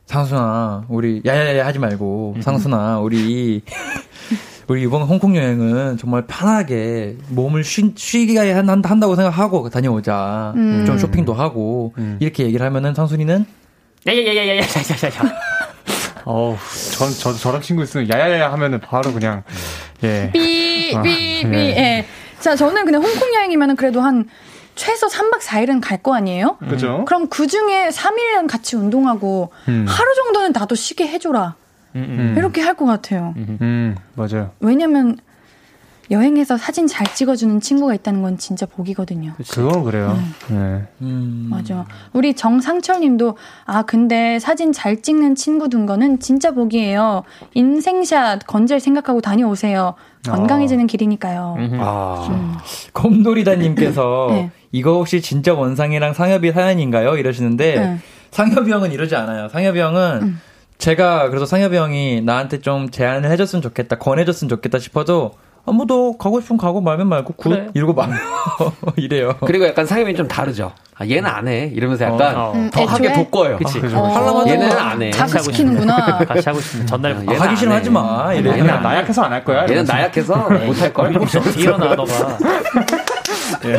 [0.06, 3.62] 상순아, 우리 야야야 하지 말고 상순아, 우리
[4.68, 10.52] 우리 이번 홍콩 여행은 정말 편하게 몸을 쉬, 쉬게 한, 한- 한다고 생각하고 다녀오자.
[10.56, 10.84] 음.
[10.86, 13.44] 좀 쇼핑도 하고 이렇게 얘기를 하면은 상순이는
[14.06, 14.62] 야야야야야야야야야.
[16.24, 16.56] 어우,
[16.96, 19.42] 전, 저, 저런 친구 있으면 야야야 하면은 바로 그냥,
[20.04, 20.30] 예.
[20.32, 21.58] 삐, 아, 삐, 삐, 네.
[21.76, 22.06] 예.
[22.38, 24.28] 자, 저는 근데 홍콩 여행이면은 그래도 한
[24.74, 26.56] 최소 3박 4일은 갈 거 아니에요?
[26.58, 27.04] 그죠?
[27.06, 29.84] 그럼 그 중에 3일은 같이 운동하고 음.
[29.88, 31.54] 하루 정도는 나도 쉬게 해줘라.
[31.94, 32.34] 음.
[32.36, 33.34] 이렇게 할 것 같아요.
[33.36, 34.50] 음, 맞아요.
[34.60, 35.18] 왜냐면
[36.10, 39.34] 여행에서 사진 잘 찍어주는 친구가 있다는 건 진짜 복이거든요.
[39.50, 40.18] 그건 그래요.
[40.48, 40.82] 네.
[41.00, 41.46] 음.
[41.50, 41.86] 맞아.
[42.12, 47.22] 우리 정상철님도 아 근데 사진 잘 찍는 친구 둔 거는 진짜 복이에요.
[47.54, 49.94] 인생샷 건질 생각하고 다녀오세요.
[50.26, 51.56] 건강해지는 길이니까요.
[51.80, 52.58] 아.
[52.92, 54.50] 곰돌이다님께서 네.
[54.70, 57.16] 이거 혹시 진짜 원상이랑 상엽이 사연인가요?
[57.16, 57.98] 이러시는데 네.
[58.30, 59.48] 상엽이 형은 이러지 않아요.
[59.48, 60.40] 상엽이 형은 음.
[60.78, 65.32] 제가 그래서 상엽이 형이 나한테 좀 제안을 해줬으면 좋겠다, 권해줬으면 좋겠다 싶어도
[65.64, 67.68] 아무도 가고 싶으면 가고 말면 말고 good 그래.
[67.74, 68.10] 이러고 말
[68.96, 69.36] 이래요.
[69.46, 70.72] 그리고 약간 상엽이 좀 다르죠.
[70.98, 71.70] 아, 얘는 안 해.
[71.72, 72.52] 이러면서 약간 어.
[72.54, 73.24] 음, 더 하게 애초에?
[73.24, 73.56] 돋궈요.
[73.58, 73.78] 그치.
[73.94, 75.10] 어, 하려면 얘는 안 해.
[75.12, 76.18] 자극시키는구나.
[76.26, 77.70] 같이 하고 싶으면 전날 아, 아, 얘는 하기 해.
[77.70, 78.32] 하지 마.
[78.34, 78.50] 이래.
[78.58, 79.62] 얘는 안 나약해서 안 할 거야.
[79.68, 80.36] 얘는 나약해서
[80.66, 81.12] 못할 걸.
[81.12, 82.36] 일곱 시 어떻게 일어나 너가.
[83.60, 83.78] 그럼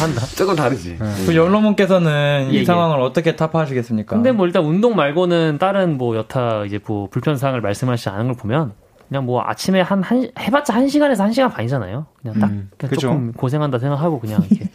[0.00, 0.22] 한다.
[0.36, 0.96] 조금 다르지.
[1.26, 2.64] 그 연로문께서는 예, 이 예.
[2.64, 4.14] 상황을 어떻게 타파하시겠습니까?
[4.14, 8.34] 근데 뭐 일단 운동 말고는 다른 뭐 여타 이제 뭐 불편 사항을 말씀하시지 않은 걸
[8.36, 8.72] 보면
[9.12, 12.06] 그냥 뭐 아침에 한, 한 해봤자 한 시간에서 한 시간 반이잖아요.
[12.22, 13.00] 그냥 딱 음, 그냥 그죠.
[13.08, 14.70] 조금 고생한다 생각하고 그냥 이렇게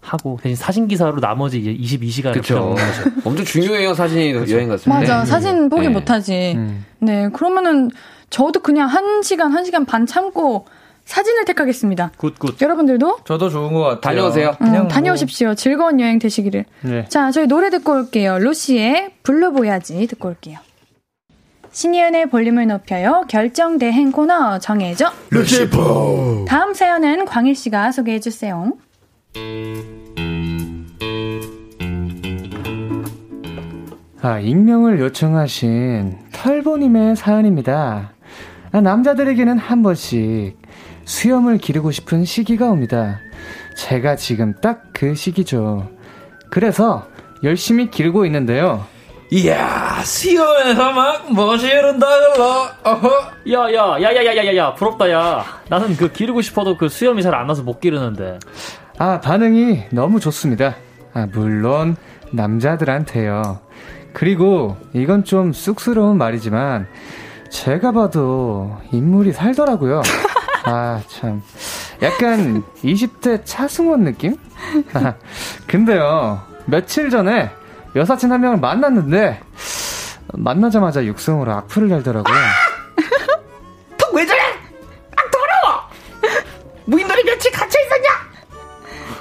[0.00, 2.74] 하고 대신 사진 기사로 나머지 이제 22시간을 그쵸.
[3.22, 4.90] 엄청 중요해요, 사진이 여행 갔을 때.
[4.90, 5.26] 맞아.
[5.26, 5.92] 사진 포기 네.
[5.92, 6.54] 못하지.
[6.56, 6.86] 음.
[7.00, 7.28] 네.
[7.34, 7.90] 그러면은
[8.30, 10.64] 저도 그냥 한 시간, 한 시간 반 참고
[11.04, 12.12] 사진을 택하겠습니다.
[12.16, 12.62] good good.
[12.62, 14.00] 여러분들도 저도 좋은 것 같아요.
[14.00, 14.48] 다녀오세요.
[14.62, 15.54] 음, 그냥 뭐- 다녀오십시오.
[15.54, 16.64] 즐거운 여행 되시기를.
[16.80, 17.04] 네.
[17.10, 18.38] 자, 저희 노래 듣고 올게요.
[18.38, 20.58] 루시의 Blue Voyage 듣고 올게요.
[21.72, 23.24] 신예은의 볼륨을 높여요.
[23.28, 25.10] 결정 대행 코너 정해져.
[25.30, 26.44] 루시포.
[26.46, 28.74] 다음 사연은 광일 씨가 소개해 주세요.
[34.20, 38.12] 아, 익명을 요청하신 털보님의 사연입니다.
[38.70, 40.56] 아, 남자들에게는 한 번씩
[41.04, 43.18] 수염을 기르고 싶은 시기가 옵니다.
[43.76, 45.88] 제가 지금 딱 그 시기죠.
[46.52, 47.08] 그래서
[47.42, 48.86] 열심히 기르고 있는데요.
[49.36, 52.68] 이야, 수염에서 막 멋이 흐른다, 글러.
[52.84, 53.08] 어허.
[53.48, 55.42] 야 야 야 야 야 야 야 야 부럽다 야.
[55.70, 58.38] 나는 그 기르고 싶어도 그 수염이 잘 안 나서 못 기르는데.
[58.98, 60.74] 아, 반응이 너무 좋습니다.
[61.14, 61.96] 아, 물론
[62.30, 63.60] 남자들한테요.
[64.12, 66.86] 그리고 이건 좀 쑥스러운 말이지만
[67.48, 70.02] 제가 봐도 인물이 살더라고요.
[70.64, 71.42] 아, 참.
[72.02, 74.36] 약간 20대 차승원 느낌?
[74.92, 75.14] 아,
[75.66, 76.42] 근데요.
[76.66, 77.50] 며칠 전에
[77.94, 79.40] 여사친 한 명을 만났는데
[80.34, 82.36] 만나자마자 육성으로 악플을 달더라고요.
[84.14, 84.40] 왜 저래?
[84.40, 85.80] 아 더러워!
[86.86, 88.08] 무인돌이 며칠 갇혀 있었냐?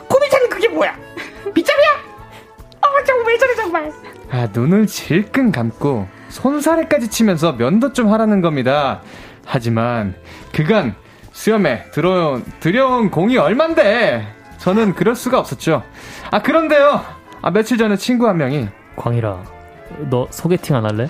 [0.08, 0.96] 코미차는 그게 뭐야?
[1.54, 1.88] 빗자루야?
[2.82, 3.94] 아 정말 왜 저래 정말?
[4.32, 9.02] 아, 눈을 질끈 감고 손사래까지 치면서 면도 좀 하라는 겁니다.
[9.46, 10.16] 하지만
[10.54, 10.96] 그간
[11.34, 14.28] 수염에 들어온 들여온 공이 얼만데
[14.60, 15.84] 저는 그럴 수가 없었죠.
[16.30, 17.04] 아 그런데요.
[17.42, 19.40] 아 며칠 전에 친구 한 명이 광일아,
[20.10, 21.08] 너 소개팅 안 할래?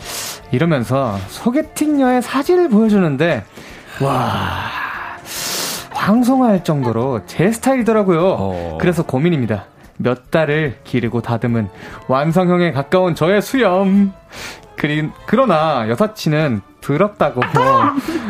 [0.52, 3.44] 이러면서 소개팅녀의 사진을 보여주는데
[4.02, 4.72] 와
[5.92, 8.22] 황송할 정도로 제 스타일이더라고요.
[8.40, 8.78] 어.
[8.80, 9.66] 그래서 고민입니다.
[9.98, 11.70] 몇 달을 기르고 다듬은
[12.08, 14.14] 완성형에 가까운 저의 수염.
[14.76, 17.42] 그리, 그러나 여사친은 더럽다고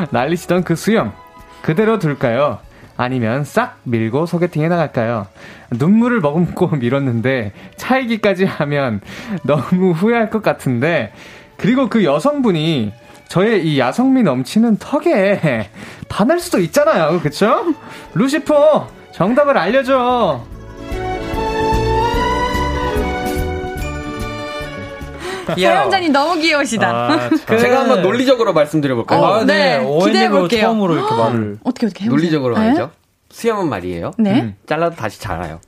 [0.10, 1.14] 난리치던 그 수염
[1.62, 2.60] 그대로 둘까요?
[2.98, 5.28] 아니면 싹 밀고 소개팅에 나갈까요?
[5.72, 9.02] 눈물을 머금고 밀었는데 차이기까지 하면
[9.44, 11.14] 너무 후회할 것 같은데
[11.58, 12.94] 그리고 그 여성분이
[13.28, 15.70] 저의 이 야성미 넘치는 턱에
[16.10, 17.22] 반할 수도 있잖아요.
[17.22, 17.74] 그쵸?
[18.14, 20.51] 루시퍼 정답을 알려줘.
[25.46, 26.90] 사연자님 너무 귀여우시다.
[26.90, 29.22] 아, 제가 한번 논리적으로 말씀드려볼까요?
[29.22, 30.00] 어, 네, 네.
[30.06, 30.62] 기대해볼게요.
[30.62, 31.58] 처음으로 이렇게 말을.
[31.64, 32.10] 어떻게 어떻게 해보세요.
[32.10, 32.66] 논리적으로 네?
[32.66, 32.92] 말이죠.
[33.30, 34.12] 수염은 말이에요.
[34.18, 34.42] 네.
[34.42, 34.56] 음.
[34.68, 35.60] 잘라도 다시 자라요.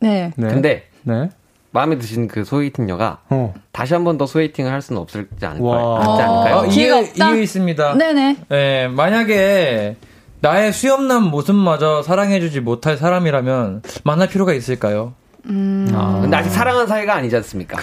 [0.00, 0.32] 네.
[0.36, 0.48] 네.
[0.48, 1.30] 근데 네.
[1.70, 3.52] 마음에 드신 그 소개팅녀가 어.
[3.72, 5.68] 다시 한 번 더 소개팅을 할 수는 없을 지 않을까요?
[5.68, 5.98] 와.
[5.98, 6.56] 맞지 않을까요?
[6.56, 7.30] 어, 기회가 이해, 없다?
[7.30, 7.94] 이해 있습니다.
[7.94, 8.36] 네네.
[8.52, 9.96] 예, 만약에
[10.40, 15.14] 나의 수염난 모습마저 사랑해주지 못할 사람이라면 만날 필요가 있을까요?
[15.46, 16.18] 아.
[16.22, 17.76] 근데 아직 사랑한 사이가 아니지 않습니까?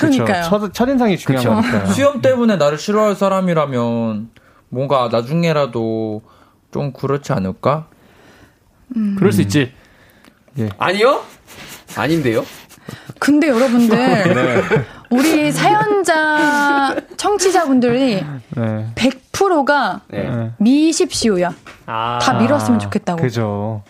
[0.44, 1.70] 첫, 첫인상이 중요한 그쵸.
[1.72, 1.86] 거니까요.
[1.94, 4.30] 수염 때문에 나를 싫어할 사람이라면
[4.70, 6.22] 뭔가 나중에라도
[6.72, 7.88] 좀 그렇지 않을까?
[9.18, 9.74] 그럴 수 있지.
[10.78, 11.22] 아니요?
[11.96, 12.44] 아닌데요?
[13.20, 13.98] 근데 여러분들
[14.34, 14.62] 네.
[15.12, 18.92] 우리 사연자 청취자분들이 네.
[18.96, 20.24] 100%가 네.
[20.24, 20.52] 네.
[20.58, 21.54] 미십시오야.
[21.86, 22.20] 아.
[22.22, 23.22] 다 밀었으면 좋겠다고.
[23.22, 23.84] 그죠.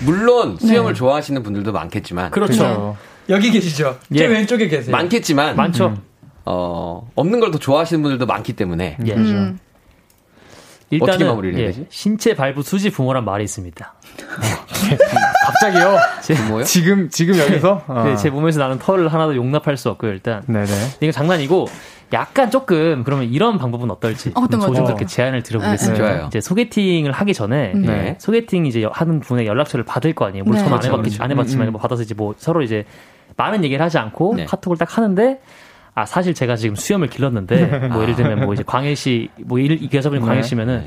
[0.00, 0.98] 물론 수염을 네.
[0.98, 2.96] 좋아하시는 분들도 많겠지만 그렇죠.
[3.28, 3.98] 여기 계시죠?
[4.14, 4.18] 예.
[4.18, 4.92] 제 왼쪽에 계세요.
[4.96, 5.96] 많겠지만 많죠.
[6.44, 9.12] 어, 없는 걸 더 좋아하시는 분들도 많기 때문에 예.
[9.14, 9.58] 음.
[10.90, 11.86] 일단은 어떻게 마무리를 해야 예, 되지?
[11.90, 13.94] 신체 발부 수지 부모란 말이 있습니다.
[15.46, 15.98] 갑자기요?
[16.48, 16.64] 뭐요?
[16.64, 17.84] 지금, 지금 여기서?
[17.86, 18.04] 어.
[18.16, 20.12] 그제 몸에서 나는 털을 하나도 용납할 수 없고요.
[20.12, 20.66] 일단 네네.
[21.02, 21.66] 이거 장난이고
[22.14, 24.68] 약간 조금 그러면 이런 방법은 어떨지 어떤 거죠?
[24.72, 26.02] 조심스럽게 제안을 드려보겠습니다.
[26.02, 26.10] 네.
[26.10, 26.26] 좋아요.
[26.28, 27.82] 이제 소개팅을 하기 전에 음.
[27.82, 28.16] 네.
[28.18, 30.44] 소개팅 이제 하는 분의 연락처를 받을 거 아니에요.
[30.44, 30.64] 물론 네.
[30.64, 31.22] 저는 안, 그렇죠, 해봤겠, 그렇죠.
[31.24, 31.72] 안 해봤지만 음, 음.
[31.72, 32.86] 뭐 받아서 이제 뭐 서로 이제
[33.38, 34.44] 많은 얘기를 하지 않고 네.
[34.44, 35.40] 카톡을 딱 하는데
[35.94, 40.20] 아 사실 제가 지금 수염을 길렀는데 뭐 예를 들면 뭐 이제 광일 씨뭐 이 여자분이
[40.20, 40.48] 광일 네.
[40.48, 40.84] 씨면은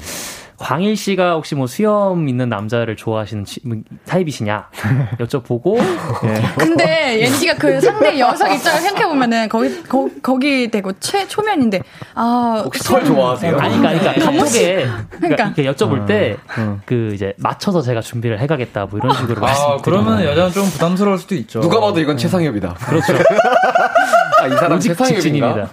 [0.62, 4.70] 광일 씨가 혹시 뭐 수염 있는 남자를 좋아하시는 치- 뭐 타입이시냐
[5.20, 6.42] 여쭤보고 예.
[6.56, 11.82] 근데 옌지가 그 상대 여성 입장을 생각해 보면은 거기, 거, 거기 되고 최, 초면인데,
[12.14, 12.62] 아.
[12.64, 13.58] 혹시 털 좋아하세요?
[13.58, 15.08] 아니, 그러니까, 그러니까 카톡에 그러니까.
[15.10, 16.80] 그러니까 이렇게 여쭤볼 때 어.
[16.86, 21.34] 그 이제 맞춰서 제가 준비를 해가겠다 뭐 이런 식으로 아, 그러면 여자는 좀 부담스러울 수도
[21.36, 21.62] 있죠.
[21.62, 22.76] 누가 봐도 이건 최상엽이다.
[22.76, 23.14] 그렇죠.
[24.42, 25.68] 아, 이 사람 최상엽인가?
[25.68, 25.70] 직진입니다.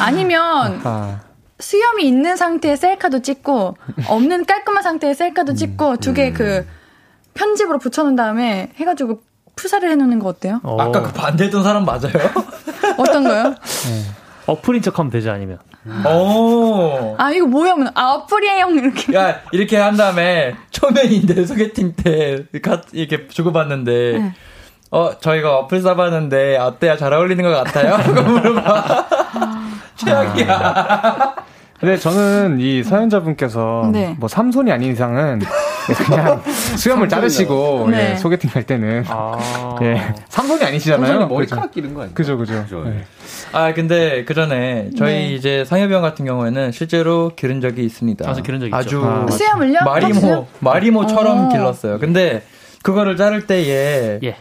[0.00, 1.18] 아니면 아,
[1.62, 3.76] 수염이 있는 상태의 셀카도 찍고,
[4.08, 6.66] 없는 깔끔한 상태의 셀카도 찍고, 두 개 그
[7.34, 9.22] 편집으로 붙여놓은 다음에 해가지고
[9.56, 10.60] 푸사를 해놓는 거 어때요?
[10.64, 12.12] 어, 아까 그 반대했던 사람 맞아요?
[12.98, 13.54] 어떤 거요?
[14.46, 15.58] 어플인 척하면 되죠 아니면
[16.06, 17.14] 오.
[17.18, 17.74] 아, 이거 뭐야?
[17.94, 18.68] 아, 어플이에요.
[18.70, 19.14] 이렇게.
[19.16, 24.34] 야, 이렇게 한 다음에 초면인데 소개팅 때 가- 이렇게 주고받는데 네.
[24.90, 26.96] 어, 저희가 어플 써봤는데 어때요?
[26.96, 27.96] 잘 어울리는 것 같아요?
[28.04, 29.06] 그거 물어봐.
[29.96, 31.34] 최악이야.
[31.82, 34.14] 근데 저는 이 사연자분께서 네.
[34.16, 35.40] 뭐 삼손이 아닌 이상은
[36.06, 36.40] 그냥
[36.76, 38.12] 수염을 자르시고 네.
[38.12, 41.26] 예, 소개팅 할 때는 아 예, 삼손이 아니시잖아요.
[41.26, 42.14] 머리카락 기른 거 아니에요?
[42.14, 42.62] 그죠, 그죠.
[42.62, 42.84] 그죠.
[42.86, 43.02] 예.
[43.50, 45.32] 아, 근데 그 전에 저희 네.
[45.34, 48.30] 이제 상엽이 형 같은 경우에는 실제로 기른 적이 있습니다.
[48.30, 48.76] 아, 저 기른 적 있죠.
[48.76, 49.80] 아주 아, 수염을요?
[49.84, 50.46] 마리모?
[50.60, 51.48] 마리모처럼 어.
[51.48, 51.98] 길렀어요.
[51.98, 52.44] 근데
[52.84, 54.36] 그거를 자를 때에 예.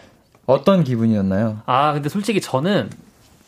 [0.45, 1.61] 어떤 기분이었나요?
[1.65, 2.91] 아 근데 솔직히 저는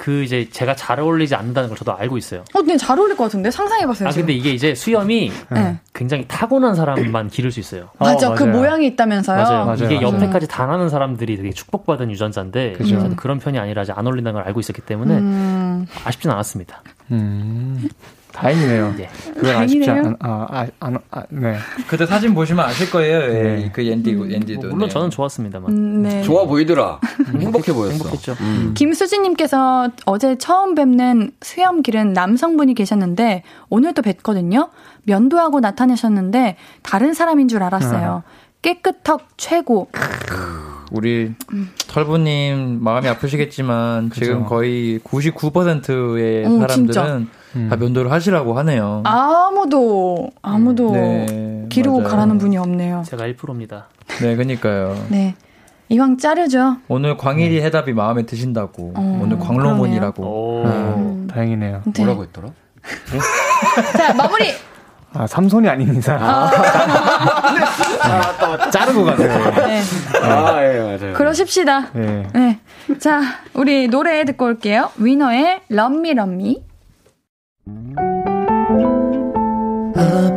[0.04, 2.42] 그 이제 제가 잘 어울리지 않는다는 걸 저도 알고 있어요.
[2.54, 3.50] 어, 근데 잘 어울릴 것 같은데?
[3.50, 4.10] 상상해봤어요.
[4.10, 4.26] 아 지금.
[4.28, 5.80] 근데 이게 이제 수염이 네.
[5.94, 7.88] 굉장히 타고난 사람만 기를 수 있어요.
[8.00, 8.58] 맞아, 어, 그 맞아요.
[8.58, 9.42] 모양이 있다면서요?
[9.42, 9.66] 맞아요.
[9.66, 10.02] 맞아요, 이게.
[10.02, 13.00] 옆에까지 당하는 사람들이 되게 축복받은 유전자인데 그죠.
[13.00, 16.82] 저는 그런 편이 아니라 아직 안 어울린다는 걸 알고 있었기 때문에 음, 아쉽진 않았습니다.
[17.14, 17.88] 음,
[18.34, 18.96] 다행이네요.
[19.00, 19.10] 예.
[19.34, 20.16] 그건 아쉽지 다행이네요.
[20.20, 21.56] 않, 아, 아, 안- 아, 네.
[21.88, 23.22] 그때 사진 보시면 아실 거예요.
[23.34, 23.72] 예, 네.
[23.74, 24.62] 그 옌디고, 옌디도.
[24.62, 24.94] 뭐 물론 네.
[24.94, 26.22] 저는 좋았습니다만 음, 네.
[26.24, 27.00] 좋아 보이더라.
[27.40, 27.92] 행복해 보였어.
[27.94, 28.36] 행복했죠.
[28.74, 34.70] 김수진님께서 어제 처음 뵙는 수염 기른 남성분이 계셨는데 오늘 또 뵀거든요.
[35.04, 38.24] 면도하고 나타나셨는데 다른 사람인 줄 알았어요.
[38.62, 39.90] 깨끗턱 최고.
[40.94, 41.34] 우리
[41.88, 47.28] 털부님 마음이 아프시겠지만 지금 거의 99%의 어, 사람들은
[47.70, 49.02] 다 면도를 하시라고 하네요.
[49.06, 52.10] 아무도 아무도 네, 기르고 맞아요.
[52.10, 53.04] 가라는 분이 없네요.
[53.08, 53.88] 제가 1%입니다.
[54.22, 54.96] 네, 그니까요.
[55.10, 55.36] 네.
[55.90, 56.78] 이왕 자르죠.
[56.88, 58.94] 오늘 광일이 해답이 마음에 드신다고.
[58.96, 60.24] 어, 오늘 광로몬이라고.
[60.24, 60.64] 오.
[60.66, 61.82] 음, 다행이네요.
[61.86, 62.04] 네.
[62.04, 62.50] 뭐라고 했더라?
[63.98, 64.46] 자, 마무리.
[65.14, 66.20] 아, 삼손이 아닌 이상.
[68.72, 69.52] 자르고 가세요.
[69.68, 69.82] 네.
[70.24, 71.14] 아, 예, 맞아요.
[71.14, 71.90] 그러십시다.
[71.96, 72.28] 예.
[72.34, 72.60] 네.
[73.00, 73.22] 자,
[73.54, 74.90] 우리 노래 듣고 올게요.
[74.98, 76.64] 위너의 럼미 럼미.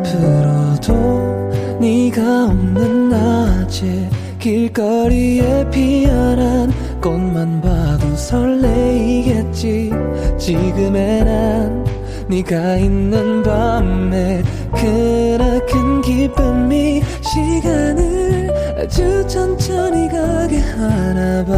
[0.07, 4.09] 앞으로도 네가 없는 낮에
[4.39, 9.91] 길거리에 피어난 꽃만 봐도 설레이겠지
[10.39, 11.85] 지금의 난
[12.29, 14.43] 네가 있는 밤에
[14.77, 21.55] 크나큰 기쁨이 시간을 아주 천천히 가게 하나 봐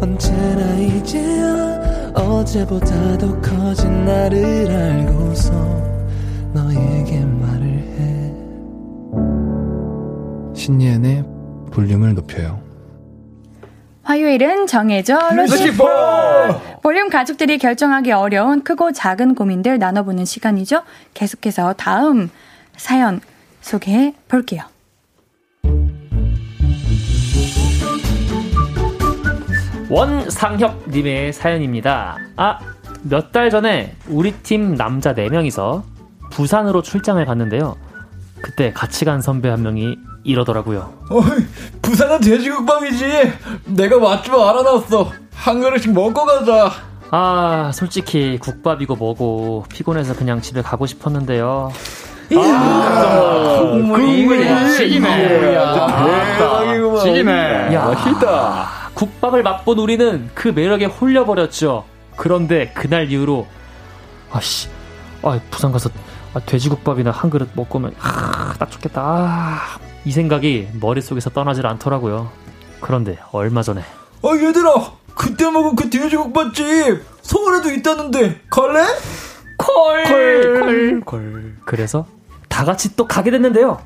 [0.00, 5.52] 언제나 이제야 어제보다 더 커진 나를 알고서
[6.52, 7.66] 너에게 말을
[7.96, 8.32] 해
[10.54, 11.24] 신예은의
[11.72, 12.60] 볼륨을 높여요.
[14.02, 15.86] 화요일은 정해져 루시포!
[16.82, 20.82] 볼륨 가족들이 결정하기 어려운 크고 작은 고민들 나눠보는 시간이죠.
[21.14, 22.30] 계속해서 다음
[22.76, 23.20] 사연
[23.60, 24.62] 소개해 볼게요.
[29.90, 32.16] 원상혁님의 사연입니다.
[32.36, 32.58] 아,
[33.02, 35.82] 몇 달 전에 우리 팀 남자 4명이서
[36.30, 37.76] 부산으로 출장을 갔는데요.
[38.42, 40.92] 그때 같이 간 선배 한 명이 이러더라고요.
[41.10, 41.46] 어이,
[41.82, 43.04] 부산은 돼지국밥이지.
[43.66, 45.12] 내가 맛집 알아놨어.
[45.38, 46.70] 한 그릇씩 먹고 가자.
[47.10, 51.72] 아, 솔직히 국밥이고 뭐고 피곤해서 그냥 집에 가고 싶었는데요.
[52.36, 54.26] 아, 국물이.
[56.38, 57.00] 대박이구만.
[57.00, 57.74] 시기네.
[57.74, 58.68] 야, 맛있다.
[58.94, 61.84] 국밥을 맛본 우리는 그 매력에 홀려버렸죠.
[62.16, 63.46] 그런데 그날 이후로
[64.32, 64.68] 아씨,
[65.22, 65.88] 아 부산 가서
[66.34, 69.00] 아, 돼지국밥이나 한 그릇 먹고 오면 아, 딱 좋겠다.
[69.02, 69.60] 아,
[70.04, 72.28] 이 생각이 머릿속에서 떠나질 않더라고요.
[72.80, 73.82] 그런데 얼마 전에
[74.22, 74.74] 어 얘들아,
[75.18, 78.84] 그때 먹은 그 돼지국밥집 서울에도 있다는데 갈래?
[79.56, 81.56] 콜, 콜.
[81.64, 82.06] 그래서
[82.48, 83.80] 다 같이 또 가게 됐는데요.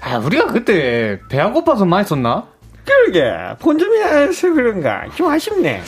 [0.00, 2.46] 아, 우리가 그때 배안 고파서 많이 썼나?
[2.86, 5.82] 그러게 본점이라서 그런가 좀 아쉽네.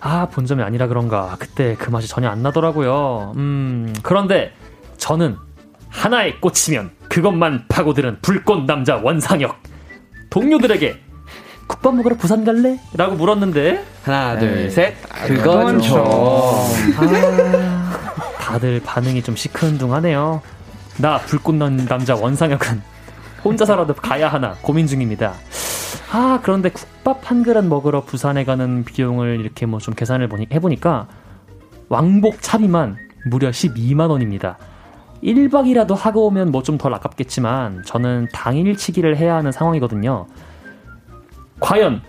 [0.00, 1.36] 아, 본점이 아니라 그런가.
[1.38, 3.32] 그때 그 맛이 전혀 안 나더라고요.
[3.36, 4.52] 음, 그런데
[4.96, 5.36] 저는
[5.88, 9.56] 하나에 꽂히면 그것만 파고드는 불꽃 남자 원상혁.
[10.30, 11.11] 동료들에게
[11.72, 12.78] 국밥 먹으러 부산 갈래?
[12.94, 14.94] 라고 물었는데 하나 둘 셋.
[15.26, 15.98] 그건 좀.
[16.98, 17.98] 아,
[18.38, 20.42] 다들 반응이 좀 시큰둥하네요.
[20.98, 22.82] 나 불꽃 남자 원상혁은
[23.44, 25.32] 혼자서라도 가야 하나 고민 중입니다.
[26.12, 31.06] 아, 그런데 국밥 한 그릇 먹으러 부산에 가는 비용을 이렇게 뭐 좀 계산을 보니, 해보니까
[31.88, 34.58] 왕복 차비만 무려 12만 원입니다.
[35.22, 40.26] 1박이라도 하고 오면 뭐 좀 덜 아깝겠지만 저는 당일치기를 해야 하는 상황이거든요.
[41.62, 42.02] 과연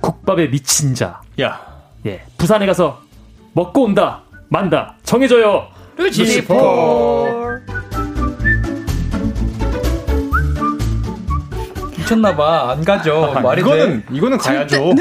[0.00, 1.20] 국밥에 미친 자.
[1.40, 1.60] 야,
[2.06, 3.02] 예, 부산에 가서
[3.52, 4.22] 먹고 온다.
[4.48, 4.94] 만다.
[5.02, 5.66] 정해줘요.
[5.98, 7.26] 루시포.
[11.98, 12.70] 미쳤나봐.
[12.70, 13.34] 안 가죠.
[13.42, 14.06] 말이 이거는 돼.
[14.16, 14.94] 이거는 가야죠.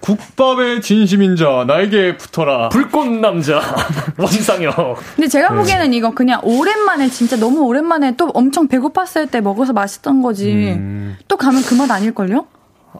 [0.00, 2.70] 국밥의 진심인 자 나에게 붙어라.
[2.70, 3.60] 불꽃 남자
[4.16, 4.96] 원상혁.
[5.16, 10.22] 근데 제가 보기에는 이거 그냥 오랜만에 진짜 너무 오랜만에 또 엄청 배고팠을 때 먹어서 맛있던
[10.22, 10.52] 거지.
[10.52, 11.16] 음.
[11.28, 12.46] 또 가면 그 맛 아닐걸요?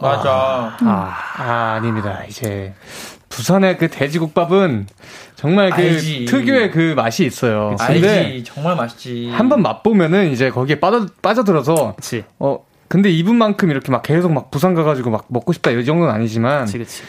[0.00, 0.76] 맞아.
[0.80, 2.22] 아, 아, 아닙니다.
[2.28, 2.74] 이제
[3.28, 4.86] 부산의 그 돼지국밥은
[5.36, 6.24] 정말 그 알지.
[6.26, 7.76] 특유의 그 맛이 있어요.
[7.78, 8.44] 근데 알지.
[8.44, 9.30] 정말 맛있지.
[9.32, 12.24] 한번 맛보면은 이제 거기에 빠져 빠져들어서 그치.
[12.38, 16.64] 어 근데 이분만큼 이렇게 막 계속 막 부산 가가지고 막 먹고 싶다 이 정도는 아니지만
[16.64, 17.02] 그치, 그치.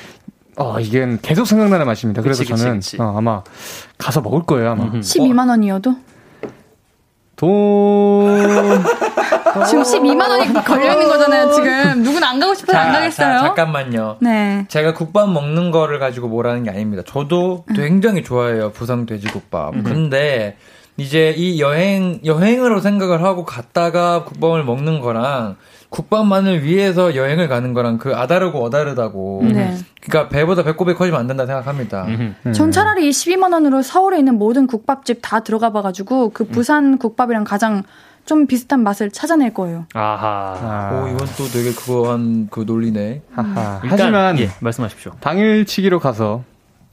[0.57, 2.21] 어 이게 계속 생각나는 맛입니다.
[2.21, 3.01] 그래서 그치, 그치, 저는 그치.
[3.01, 3.41] 어, 아마
[3.97, 4.83] 가서 먹을 거예요 아마.
[4.85, 4.99] 음흠.
[4.99, 5.95] 12만 원이어도?
[7.39, 8.83] 돈
[9.65, 12.03] 지금 12만 원이 걸려있는 거잖아요, 지금.
[12.03, 13.27] 누군 안 가고 싶어서 안 가겠어요?
[13.27, 14.17] 자, 잠깐만요.
[14.19, 14.65] 네.
[14.67, 17.01] 제가 국밥 먹는 거를 가지고 뭐라는 게 아닙니다.
[17.05, 18.71] 저도 굉장히 좋아해요.
[18.71, 19.83] 부산 돼지국밥.
[19.83, 20.57] 근데
[20.97, 25.55] 이제 이 여행 여행으로 생각을 하고 갔다가 국밥을 먹는 거랑
[25.89, 29.41] 국밥만을 위해서 여행을 가는 거랑 그 아다르고 어다르다고.
[29.51, 29.75] 네.
[30.01, 32.05] 그러니까 배보다 배꼽이 커지면 안 된다 생각합니다.
[32.05, 32.35] 음.
[32.53, 37.43] 전 차라리 이 12만 원으로 서울에 있는 모든 국밥집 다 들어가 봐가지고 그 부산 국밥이랑
[37.43, 37.83] 가장
[38.25, 39.85] 좀 비슷한 맛을 찾아낼 거예요.
[39.95, 40.55] 아하.
[40.61, 43.21] 아, 오 이건 또 되게 그거 한 그 논리네.
[43.33, 43.79] 하하.
[43.83, 45.13] 일단, 하지만 예, 말씀하십시오.
[45.19, 46.43] 당일치기로 가서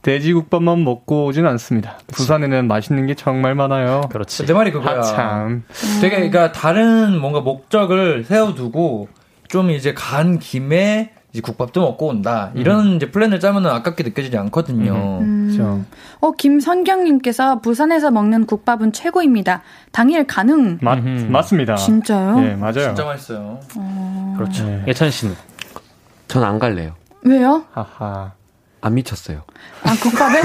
[0.01, 1.97] 돼지국밥만 먹고 오지는 않습니다.
[2.07, 4.01] 부산에는 맛있는 게 정말 많아요.
[4.11, 4.45] 그렇지.
[4.45, 4.99] 내 말이 그거야.
[4.99, 5.63] 아, 참.
[6.01, 9.09] 되게 그러니까 다른 뭔가 목적을 세워두고
[9.49, 15.19] 좀 이제 간 김에 이제 국밥도 먹고 온다 이런 이제 플랜을 짜면은 아깝게 느껴지지 않거든요.
[15.19, 15.83] 그렇죠.
[16.21, 19.61] 어, 김선경님께서 부산에서 먹는 국밥은 최고입니다.
[19.91, 20.77] 당일 가능.
[20.81, 21.25] 맞, 음흠.
[21.29, 21.75] 맞습니다.
[21.75, 22.41] 진짜요?
[22.45, 22.73] 예, 맞아요.
[22.73, 23.59] 진짜 맛있어요.
[24.37, 24.63] 그렇죠.
[24.65, 24.83] 네.
[24.87, 25.35] 예찬 씨는
[26.29, 26.93] 전 안 갈래요.
[27.23, 27.63] 왜요?
[27.71, 28.31] 하하.
[28.79, 29.41] 안 미쳤어요.
[29.83, 30.41] 아, 국밥에?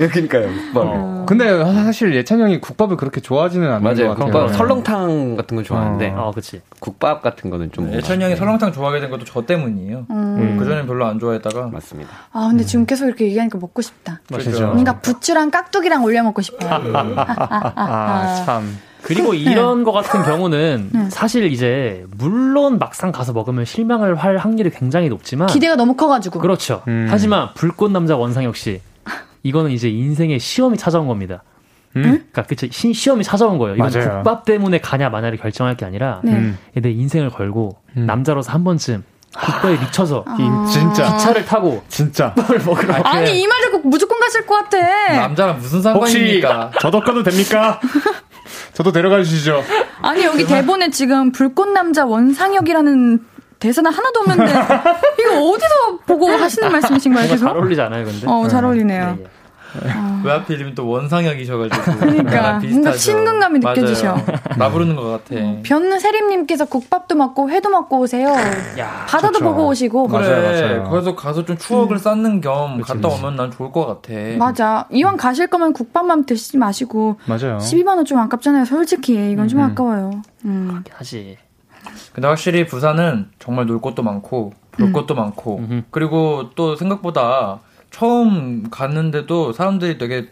[0.00, 0.48] 예, 그러니까요.
[0.74, 1.24] 어.
[1.28, 4.08] 근데 사실 예찬 형이 국밥을 그렇게 좋아하지는 않는 맞아요.
[4.14, 4.24] 것 같아요.
[4.32, 4.56] 국밥 네.
[4.56, 6.22] 설렁탕 같은 건 좋아하는데 어.
[6.28, 6.60] 어, 그치.
[6.78, 10.06] 국밥 같은 거는 좀 예찬이 형이 설렁탕 좋아하게 된 것도 저 때문이에요.
[10.10, 10.56] 음.
[10.58, 12.10] 그 전엔 별로 안 좋아했다가 맞습니다.
[12.32, 14.20] 아, 근데 지금 계속 이렇게 얘기하니까 먹고 싶다.
[14.30, 14.68] 맛있죠.
[14.68, 16.70] 뭔가 부추랑 깍두기랑 올려 먹고 싶어요.
[17.74, 18.78] 아, 참.
[19.02, 25.08] 그리고 이런 거 같은 경우는 사실 이제 물론 막상 가서 먹으면 실망을 할 확률이 굉장히
[25.08, 26.38] 높지만 기대가 너무 커가지고.
[26.40, 26.82] 그렇죠.
[26.88, 27.06] 음.
[27.10, 28.80] 하지만 불꽃 남자 원상혁 씨
[29.42, 31.42] 이거는 이제 인생의 시험이 찾아온 겁니다.
[31.92, 33.74] 그러니까 그 시- 시험이 찾아온 거예요.
[33.76, 34.10] 이건 맞아요.
[34.14, 36.32] 국밥 때문에 가냐 마냐를 결정할 게 아니라 네.
[36.32, 36.56] 음.
[36.74, 39.04] 내 인생을 걸고 남자로서 한 번쯤
[39.36, 40.66] 국밥에 미쳐서 아.
[40.72, 44.78] 진짜 기차를 타고 진짜 국밥을 먹으러 아니 이 말 듣고 무조건 가실 것 같아.
[45.14, 46.70] 남자랑 무슨 혹시 상관입니까?
[46.80, 47.78] 저도 가도 됩니까?
[48.74, 49.62] 저도 데려가 주시죠.
[50.02, 53.20] 아니 여기 대본에 지금 불꽃 남자 원상혁이라는
[53.58, 54.52] 대사는 하나도 없는데
[55.20, 57.48] 이거 어디서 보고 하시는 말씀이신 거예요, 잘 계속?
[57.48, 58.26] 어울리지 않아요, 근데?
[58.26, 59.18] 어, 잘 어울리네요.
[59.20, 59.24] 예,
[59.84, 59.90] 예.
[60.24, 61.98] 왜 하필이면 또 원상혁이셔가지고.
[61.98, 64.16] 그러니까 뭔가 친근감이 느껴지셔.
[64.58, 65.34] 나 부르는 것 같아.
[65.62, 68.28] 변세림님께서 국밥도 먹고 회도 먹고 오세요.
[68.78, 69.44] 야, 바다도 좋죠.
[69.44, 70.08] 보고 오시고.
[70.08, 70.20] 그래.
[70.28, 70.90] 맞아요, 맞아요.
[70.90, 74.12] 그래서 가서 좀 추억을 쌓는 겸 갔다 오면 난 좋을 것 같아.
[74.38, 74.86] 맞아.
[74.90, 77.58] 이왕 가실 거면 국밥만 드시지 마시고 맞아요.
[77.58, 78.64] 12만 원 좀 아깝잖아요.
[78.64, 80.22] 솔직히 이건 좀 아까워요.
[80.44, 80.82] 음.
[80.92, 81.38] 하지.
[82.12, 84.92] 근데 확실히 부산은 정말 놀 곳도 많고 볼 음.
[84.92, 87.60] 곳도 많고 그리고 또 생각보다
[87.92, 90.28] 처음 갔는데도 사람들이 되게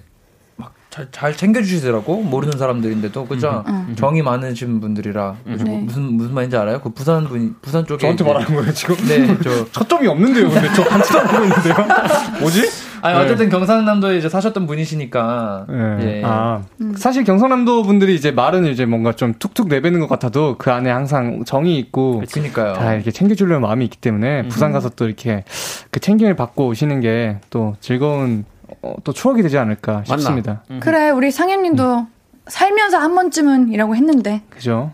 [0.56, 3.94] 막잘잘 챙겨주시더라고 모르는 사람들인데도 그죠 음.
[3.96, 5.54] 정이 많으신 분들이라 네.
[5.54, 6.80] 무슨 무슨 말인지 알아요?
[6.80, 8.96] 그 부산 분 부산 쪽에 저한테 말하는 거예요 지금?
[9.06, 10.50] 네저 초점이 없는데요.
[10.50, 11.76] 근데 저 한치도 안 보고 있는데요.
[12.40, 12.89] 뭐지?
[13.02, 13.24] 아니 네.
[13.24, 16.18] 어쨌든 경상남도에 이제 사셨던 분이시니까 예.
[16.18, 16.22] 예.
[16.24, 16.94] 아, 음.
[16.96, 21.44] 사실 경상남도 분들이 이제 말은 이제 뭔가 좀 툭툭 내뱉는 것 같아도 그 안에 항상
[21.44, 22.74] 정이 있고 그니까요.
[22.74, 25.44] 다 이렇게 챙겨주려는 마음이 있기 때문에 부산 가서 또 이렇게
[25.90, 27.20] 그 챙김을 받고 오시는 게
[27.50, 28.44] 또 즐거운
[28.82, 30.04] 어, 또 추억이 되지 않을까?
[30.04, 30.62] 싶습니다.
[30.80, 32.06] 그래, 우리 상현님도
[32.46, 34.92] 살면서 한 번쯤은이라고 했는데 그죠?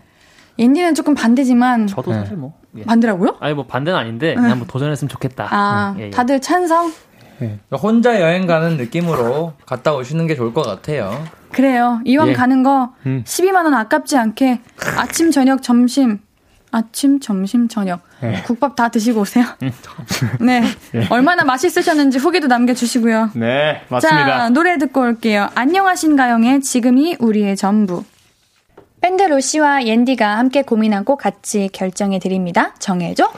[0.59, 2.19] 옌디는 조금 반대지만 저도 네.
[2.19, 2.53] 사실 뭐.
[2.77, 2.83] 예.
[2.83, 3.37] 반대라고요?
[3.39, 5.47] 아니, 뭐 반대는 아닌데, 그냥 한번 도전했으면 좋겠다.
[5.49, 6.09] 아, 예, 예.
[6.09, 6.91] 다들 찬성?
[7.71, 11.23] 혼자 여행 가는 느낌으로 갔다 오시는 게 좋을 것 같아요.
[11.51, 12.01] 그래요.
[12.05, 12.33] 이왕 예.
[12.33, 13.23] 가는 거 음.
[13.25, 14.61] 12만 원 아깝지 않게
[14.97, 16.19] 아침, 저녁, 점심,
[16.71, 18.41] 아침, 점심, 저녁 예.
[18.45, 19.45] 국밥 다 드시고 오세요.
[19.63, 19.71] 음.
[20.41, 20.63] 네.
[21.09, 23.31] 얼마나 맛있으셨는지 후기도 남겨주시고요.
[23.35, 24.49] 네, 자, 맞습니다.
[24.49, 25.49] 노래 듣고 올게요.
[25.55, 28.03] 안녕하신가영의 지금이 우리의 전부.
[28.99, 32.73] 밴드 로시와 옌디가 함께 고민하고 같이 결정해 드립니다.
[32.79, 33.31] 정해줘.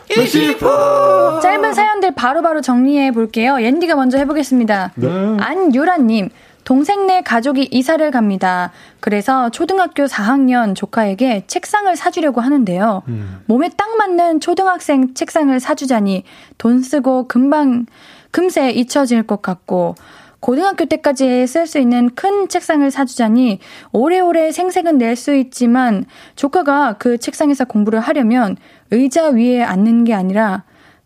[1.42, 3.62] 짧은 사연들 바로 바로 정리해 볼게요.
[3.62, 4.94] 옌디가 먼저 해보겠습니다.
[5.40, 6.30] 안유라님.
[6.64, 8.72] 동생 네 가족이 이사를 갑니다.
[9.00, 13.04] 그래서 초등학교 4학년 조카에게 책상을 사주려고 하는데요.
[13.46, 16.24] 몸에 딱 맞는 초등학생 책상을 사주자니
[16.58, 17.86] 돈 쓰고 금방,
[18.32, 19.96] 금세 잊혀질 것 같고,
[20.40, 23.60] 고등학교 때까지 쓸 수 있는 큰 책상을 사주자니
[23.92, 28.56] 오래오래 생색은 낼 수 있지만 조카가 그 책상에서 공부를 하려면
[28.92, 30.64] 의자 위에 앉는 게 아니라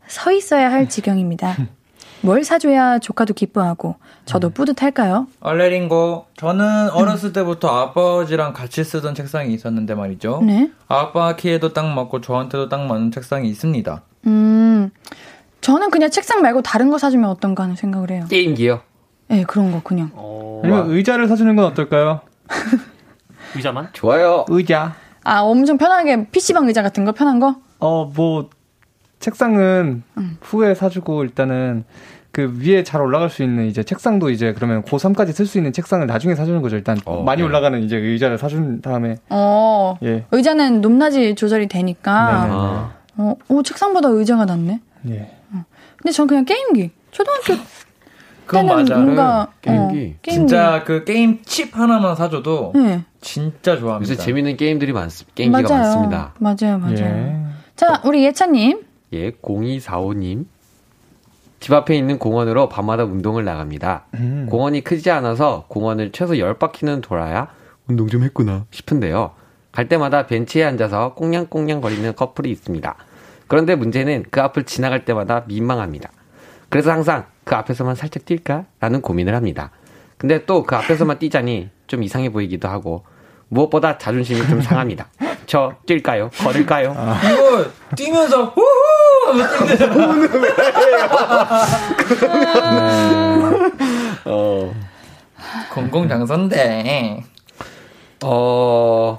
[0.07, 1.55] 서 있어야 할 지경입니다.
[2.21, 5.27] 뭘 사줘야 조카도 기뻐하고 저도 뿌듯할까요?
[5.41, 10.41] 얼레링고 저는 어렸을 때부터 아버지랑 같이 쓰던 책상이 있었는데 말이죠.
[10.45, 10.69] 네.
[10.87, 14.01] 아빠 키에도 딱 맞고 저한테도 딱 맞는 책상이 있습니다.
[14.27, 14.91] 음,
[15.61, 18.25] 저는 그냥 책상 말고 다른 거 사주면 어떤가 하는 생각을 해요.
[18.29, 18.81] 게임기요.
[19.33, 20.11] 네, 그런 거 그냥.
[20.63, 22.21] 아니면 의자를 사주는 건 어떨까요?
[23.55, 23.89] 의자만?
[23.93, 24.45] 좋아요.
[24.47, 24.93] 의자.
[25.23, 27.55] 아, 엄청 편하게 PC방 의자 같은 거 편한 거?
[27.79, 28.49] 어, 뭐,
[29.19, 30.37] 책상은 음.
[30.41, 31.85] 후에 사주고 일단은
[32.31, 36.05] 그 위에 잘 올라갈 수 있는 이제 책상도 이제 그러면 고3까지 쓸 수 있는 책상을
[36.05, 36.75] 나중에 사주는 거죠.
[36.75, 37.47] 일단 어, 많이 네.
[37.47, 39.17] 올라가는 이제 의자를 사준 다음에.
[39.29, 40.25] 어, 예.
[40.31, 42.41] 의자는 높낮이 조절이 되니까.
[42.41, 42.53] 네네.
[42.53, 44.81] 아, 어, 오, 책상보다 의자가 낫네.
[45.09, 45.31] 예.
[45.97, 46.91] 근데 전 그냥 게임기.
[47.11, 47.53] 초등학교
[48.45, 48.95] 그건 맞아.
[48.97, 49.81] 뭔가 게임기.
[49.81, 50.17] 어, 게임기.
[50.31, 53.03] 진짜 그 게임 칩 하나만 사줘도 네.
[53.21, 54.11] 진짜 좋아합니다.
[54.11, 55.83] 요새 재밌는 게임들이 많, 게임기가 맞아요.
[55.83, 56.33] 많습니다.
[56.39, 56.97] 맞아요, 맞아요.
[56.97, 57.35] 예.
[57.75, 58.83] 자, 우리 예찬님.
[59.13, 60.45] 예, 0245님.
[61.59, 64.05] 집 앞에 있는 공원으로 밤마다 운동을 나갑니다.
[64.15, 64.47] 음.
[64.49, 67.47] 공원이 크지 않아서 공원을 최소 10바퀴는 돌아야
[67.87, 69.31] 운동 좀 했구나 싶은데요.
[69.71, 72.95] 갈 때마다 벤치에 앉아서 꽁냥꽁냥 거리는 커플이 있습니다.
[73.47, 76.11] 그런데 문제는 그 앞을 지나갈 때마다 민망합니다.
[76.73, 78.65] 그래서 항상 그 앞에서만 살짝 뛸까?
[78.79, 79.69] 라는 고민을 합니다.
[80.17, 83.05] 근데 또 그 앞에서만 뛰자니 좀 이상해 보이기도 하고
[83.49, 85.07] 무엇보다 자존심이 좀 상합니다.
[85.45, 86.29] 저 뛸까요?
[86.43, 86.95] 걸을까요?
[87.23, 87.65] 이거
[87.95, 88.67] 뛰면서 후후
[89.27, 89.91] 하면 뛰는
[94.25, 94.73] 어,
[95.73, 97.23] 공공장소인데
[98.23, 99.15] 어,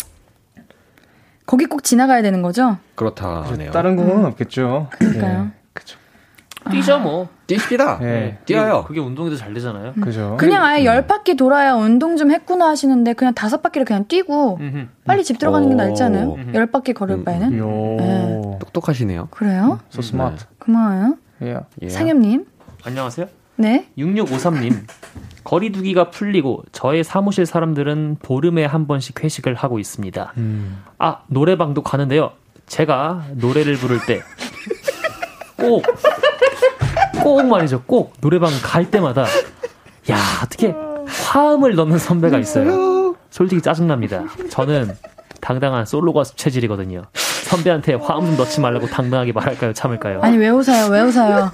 [1.47, 2.79] 거기 꼭 지나가야 되는 거죠?
[2.95, 3.71] 그렇다네요.
[3.71, 4.89] 다른 공원은 없겠죠.
[4.99, 5.51] 그러니까요.
[5.55, 5.61] 예.
[5.73, 5.99] 그죠.
[6.71, 7.29] 뛰죠, 뭐.
[7.47, 7.99] 뛰십니다.
[8.03, 8.39] 예.
[8.47, 8.85] 뛰어요.
[8.87, 9.93] 그게 운동이 더잘 되잖아요.
[10.01, 10.37] 그죠.
[10.39, 14.87] 그냥 아예 열 바퀴 돌아야 운동 좀 했구나 하시는데 그냥 다섯 바퀴를 그냥 뛰고 음흠.
[15.05, 16.29] 빨리 집 들어가는 게 낫지 않아요?
[16.31, 16.39] 오.
[16.55, 17.59] 열 바퀴 걸을 바에는?
[17.59, 18.59] 요.
[18.61, 19.29] 똑똑하시네요.
[19.31, 19.79] 그래요?
[19.93, 20.47] So smart.
[20.59, 21.17] 고마워요.
[21.43, 21.59] 예.
[21.83, 21.89] 예.
[21.89, 22.47] 상엽님.
[22.85, 23.27] 안녕하세요.
[23.57, 23.87] 네.
[23.99, 24.75] 6653님.
[25.45, 30.33] 거리두기가 풀리고 저의 사무실 사람들은 보름에 한 번씩 회식을 하고 있습니다.
[30.39, 30.83] 음.
[30.99, 32.33] 아, 노래방도 가는데요.
[32.67, 34.23] 제가 노래를 부를 때
[35.59, 35.85] 꼭,
[37.25, 37.83] 꼭 말이죠.
[37.87, 39.23] 꼭 노래방 갈 때마다
[40.11, 40.75] 야, 어떻게
[41.07, 43.17] 화음을 넣는 선배가 있어요.
[43.31, 44.25] 솔직히 짜증납니다.
[44.51, 44.95] 저는
[45.41, 47.03] 당당한 솔로 가수 체질이거든요.
[47.15, 49.73] 선배한테 화음 넣지 말라고 당당하게 말할까요?
[49.73, 50.21] 참을까요?
[50.23, 50.91] 아니 왜 웃어요?
[50.91, 51.51] 왜 웃어요?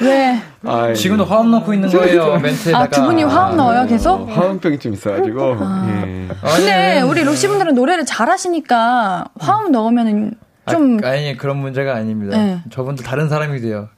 [0.00, 0.40] 왜?
[0.64, 2.84] 아, 지금도 화음 넣고 있는 거예요 멘트에다가.
[2.84, 4.28] 아두 분이 화음 넣어요 계속?
[4.28, 5.56] 화음병이 좀 있어가지고.
[5.60, 5.86] 아.
[5.88, 6.28] 예.
[6.56, 10.34] 근데 우리 로시 분들은 노래를 잘하시니까 화음 넣으면은
[10.70, 12.36] 좀 아, 니 그런 문제가 아닙니다.
[12.36, 12.60] 네.
[12.70, 13.88] 저분도 다른 사람이 돼요.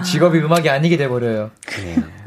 [0.00, 1.50] 직업이 음악이 아니게 돼버려요.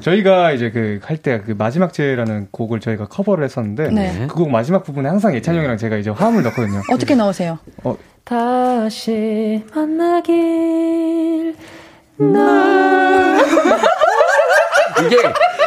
[0.02, 4.28] 저희가 이제 그 할 때 그 마지막 제라는 곡을 저희가 커버를 했었는데 네.
[4.28, 6.82] 그곡 마지막 부분에 항상 예찬 형이랑 제가 이제 화음을 넣거든요.
[6.94, 7.58] 어떻게 넣으세요?
[8.24, 11.56] 다시 만나길
[15.06, 15.18] 이게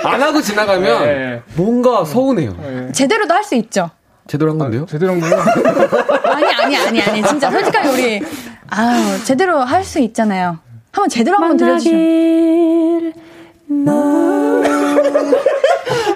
[0.04, 2.56] 안 하고 지나가면 예, 뭔가 서운해요.
[2.88, 2.92] 예.
[2.92, 3.90] 제대로도 할 수 있죠.
[4.26, 4.86] 제대로 한 건데요?
[4.86, 5.32] 제대로 한 거요?
[6.32, 8.22] 아니 아니 아니 아니 진짜 솔직하게 우리
[8.68, 10.58] 아유 제대로 할 수 있잖아요.
[10.92, 11.96] 한번 제대로 한번 들려주시죠.
[11.96, 13.12] 만나길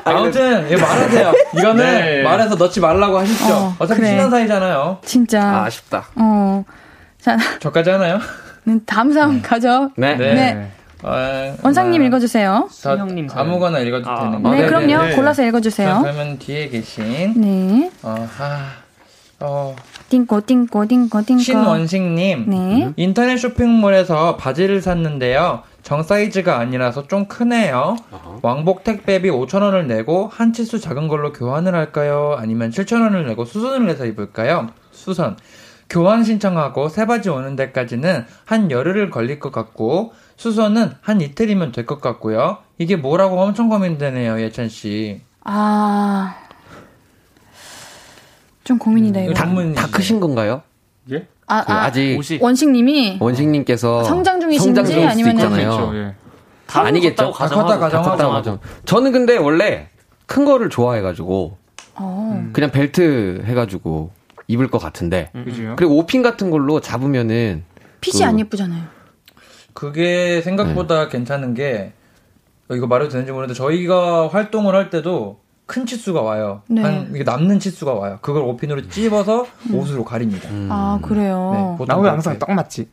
[0.05, 1.33] 아무튼 이거 말하세요.
[1.59, 2.23] 이거는 네.
[2.23, 3.55] 말해서 넣지 말라고 하십시오.
[3.55, 4.11] 어, 어, 차피 그래.
[4.11, 4.99] 친한 사이잖아요.
[5.05, 6.07] 진짜 아, 아쉽다.
[6.17, 6.65] 어.
[7.21, 8.19] 자 저까지 하나요?
[8.87, 9.91] 다음 사람 가죠.
[9.97, 10.15] 네.
[10.17, 10.35] 네.
[10.35, 10.71] 네.
[11.05, 12.69] 어, 원상님 어, 읽어주세요.
[12.69, 13.47] 다 수영님 사연.
[13.47, 14.67] 아무거나 읽어도 아, 되는 아, 네, 거예요?
[14.67, 15.07] 그럼요.
[15.07, 15.15] 네.
[15.17, 15.99] 골라서 자, 읽어주세요.
[16.03, 17.91] 그러면 뒤에 계신 네.
[18.03, 18.59] 어, 하,
[19.41, 19.75] 어,
[20.13, 21.41] 띵꼬 띵꼬 띵꼬 띵꼬.
[21.43, 22.93] 신원식님 네.
[22.97, 25.63] 인터넷 쇼핑몰에서 바지를 샀는데요.
[25.83, 27.97] 정 사이즈가 아니라서 좀 크네요.
[28.43, 32.37] 왕복 택배비 5,000원을 내고 한 치수 작은 걸로 교환을 할까요?
[32.39, 34.69] 아니면 7,000원을 내고 수선을 해서 입을까요?
[34.91, 35.37] 수선.
[35.89, 41.87] 교환 신청하고 새 바지 오는 데까지는 한 열흘을 걸릴 것 같고 수선은 한 이틀이면 될
[41.87, 42.59] 것 같고요.
[42.79, 45.23] 이게 뭐라고 엄청 고민되네요, 예찬 씨.
[45.45, 46.35] 아.
[48.65, 49.35] 좀 고민이다 이거.
[49.35, 49.47] 다-.
[49.75, 50.63] 다 크신 건가요?
[51.11, 51.27] 예?
[51.47, 55.71] 아, 그 아, 아직 옷이 원식님이 원식님께서 성장 중이신지 아니면은- 있잖아요.
[55.77, 55.97] 그렇죠.
[55.97, 56.15] 예.
[56.67, 57.33] 다 아니겠죠.
[57.33, 58.11] 컸다고 다 컸다 가정하고 가정하고.
[58.11, 58.59] 컸다고 하죠.
[58.85, 59.89] 저는 근데 원래
[60.27, 61.57] 큰 거를 좋아해가지고
[61.97, 62.51] 어.
[62.53, 64.11] 그냥 벨트 해가지고
[64.47, 65.75] 입을 것 같은데 그죠?
[65.77, 67.65] 그리고 오핀 같은 걸로 잡으면은
[68.01, 68.85] 핏이 그- 안 예쁘잖아요.
[69.75, 71.93] 그게 생각보다 괜찮은 게
[72.71, 76.63] 어, 이거 말해도 되는지 모르는데 저희가 활동을 할 때도 큰 치수가 와요.
[76.67, 76.83] 네.
[76.83, 78.19] 한 이게 남는 치수가 와요.
[78.21, 80.49] 그걸 오핀으로 찝어서 옷으로 가립니다.
[80.71, 81.53] 아 그래요.
[81.55, 82.11] 네, 보통 나왜.
[82.11, 82.89] 항상 딱 맞지?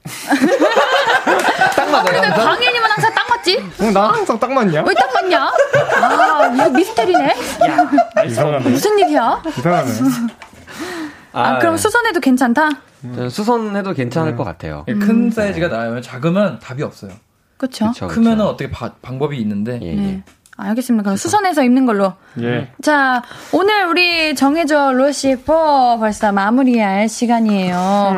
[1.76, 2.22] 딱 맞아요.
[2.22, 2.36] 항상?
[2.45, 3.57] 강현이만 항상 딱 맞지?
[3.82, 4.84] 어, 나 항상 딱 맞냐?
[4.84, 5.51] 왜 딱 맞냐?
[6.01, 7.36] 아 이거 미스테리네.
[8.28, 8.70] 이상하네.
[8.70, 9.41] 무슨 일이야?
[9.57, 9.91] 이상하네.
[11.34, 12.70] 아, 그럼 수선해도 괜찮다?
[13.01, 14.84] 저는 수선해도 괜찮을 것 같아요.
[14.88, 15.99] 예, 큰 사이즈가 나요.
[16.01, 17.11] 작으면 답이 없어요.
[17.57, 17.91] 그쵸.
[18.09, 20.24] 크면은 어떻게 바- 방법이 있는데 예, 예.
[20.62, 20.70] 네.
[20.70, 21.03] 알겠습니다.
[21.03, 22.14] 그럼 수선해서 입는 걸로.
[22.41, 22.68] 예.
[22.82, 28.16] 자, 오늘 우리 정해줘 루시4 벌써 마무리할 시간이에요.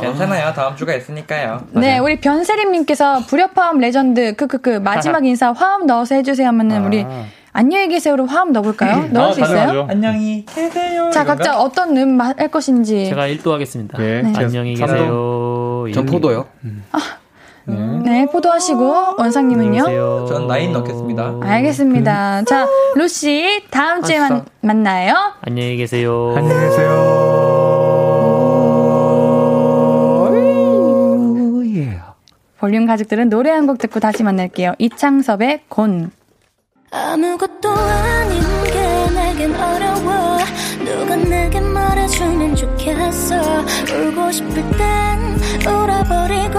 [0.00, 0.52] 괜찮아요.
[0.54, 1.62] 다음 주가 있으니까요.
[1.72, 7.04] 네, 우리 변세림님께서 불협화음 레전드, 크크크, 마지막 인사 화음 넣어서 해주세요 하면은 우리
[7.52, 9.08] 안녕히 계세요로 화음 넣어볼까요?
[9.10, 9.56] 넣을 아, 수 있어요?
[9.56, 9.86] 가능하죠.
[9.90, 11.10] 안녕히 계세요.
[11.10, 11.36] 자, 이건가?
[11.36, 13.06] 각자 어떤 음할 것인지.
[13.06, 13.98] 제가 1도 하겠습니다.
[14.02, 14.22] 예.
[14.22, 14.32] 네.
[14.36, 15.86] 안녕히 계세요.
[15.92, 16.46] 전 포도요.
[17.68, 19.84] 네, 포도하시고, 원상님은요?
[19.86, 21.34] 안녕히 전 나인 넣겠습니다.
[21.42, 22.42] 알겠습니다.
[22.44, 25.14] 자, 루시, 다음 주에 만, 만나요.
[25.42, 26.32] 안녕히 계세요.
[26.36, 26.88] 안녕히 계세요.
[31.76, 32.00] 예.
[32.58, 34.74] 볼륨 가족들은 노래 한 곡 듣고 다시 만날게요.
[34.78, 36.10] 이창섭의 곤.
[36.90, 40.38] 아무것도 아닌 게 내겐 어려워
[40.82, 43.36] 누가 내게 말해주면 좋겠어
[43.92, 46.58] 울고 싶을 땐 울어버리고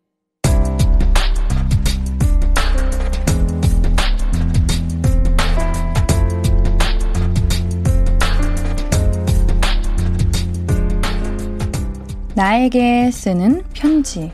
[12.33, 14.31] 나에게 쓰는 편지.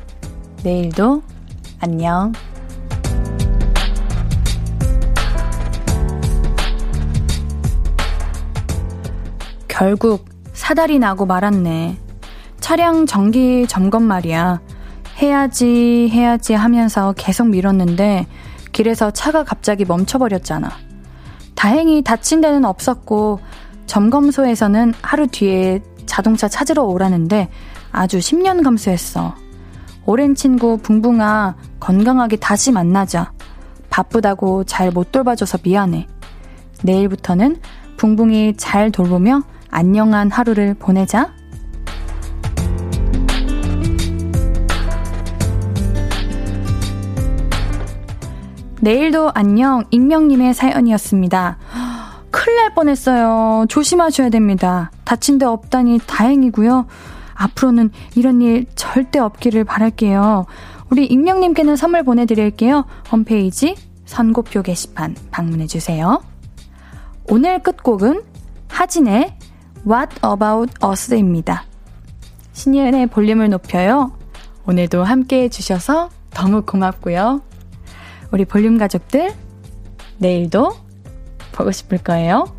[0.63, 1.23] 내일도
[1.79, 2.31] 안녕.
[9.67, 11.97] 결국 사달이 나고 말았네.
[12.59, 14.61] 차량 정기 점검 말이야.
[15.19, 18.27] 해야지, 해야지 하면서 계속 미뤘는데
[18.73, 20.69] 길에서 차가 갑자기 멈춰버렸잖아.
[21.55, 23.39] 다행히 다친 데는 없었고
[23.87, 27.49] 점검소에서는 하루 뒤에 자동차 찾으러 오라는데
[27.97, 29.33] 아주 10년 감수했어.
[30.05, 33.31] 오랜 친구 붕붕아 건강하게 다시 만나자.
[33.89, 36.05] 바쁘다고 잘 못 돌봐줘서 미안해.
[36.83, 37.57] 내일부터는
[37.97, 39.41] 붕붕이 잘 돌보며
[39.71, 41.33] 안녕한 하루를 보내자.
[48.79, 51.57] 내일도 안녕 익명님의 사연이었습니다.
[52.29, 53.65] 큰일 날 뻔했어요.
[53.67, 54.91] 조심하셔야 됩니다.
[55.03, 56.85] 다친 데 없다니 다행이고요.
[57.37, 60.45] 앞으로는 이런 일 절대 없기를 바랄게요.
[60.89, 62.85] 우리 익명님께는 선물 보내드릴게요.
[63.11, 63.75] 홈페이지
[64.05, 66.23] 선고표 게시판 방문해주세요.
[67.29, 68.23] 오늘 끝곡은
[68.69, 69.37] 하진의
[69.87, 71.65] What About Us입니다.
[72.53, 74.11] 신예은의 볼륨을 높여요.
[74.65, 77.41] 오늘도 함께 해주셔서 너무 고맙고요.
[78.31, 79.33] 우리 볼륨 가족들,
[80.17, 80.75] 내일도
[81.51, 82.56] 보고 싶을 거예요.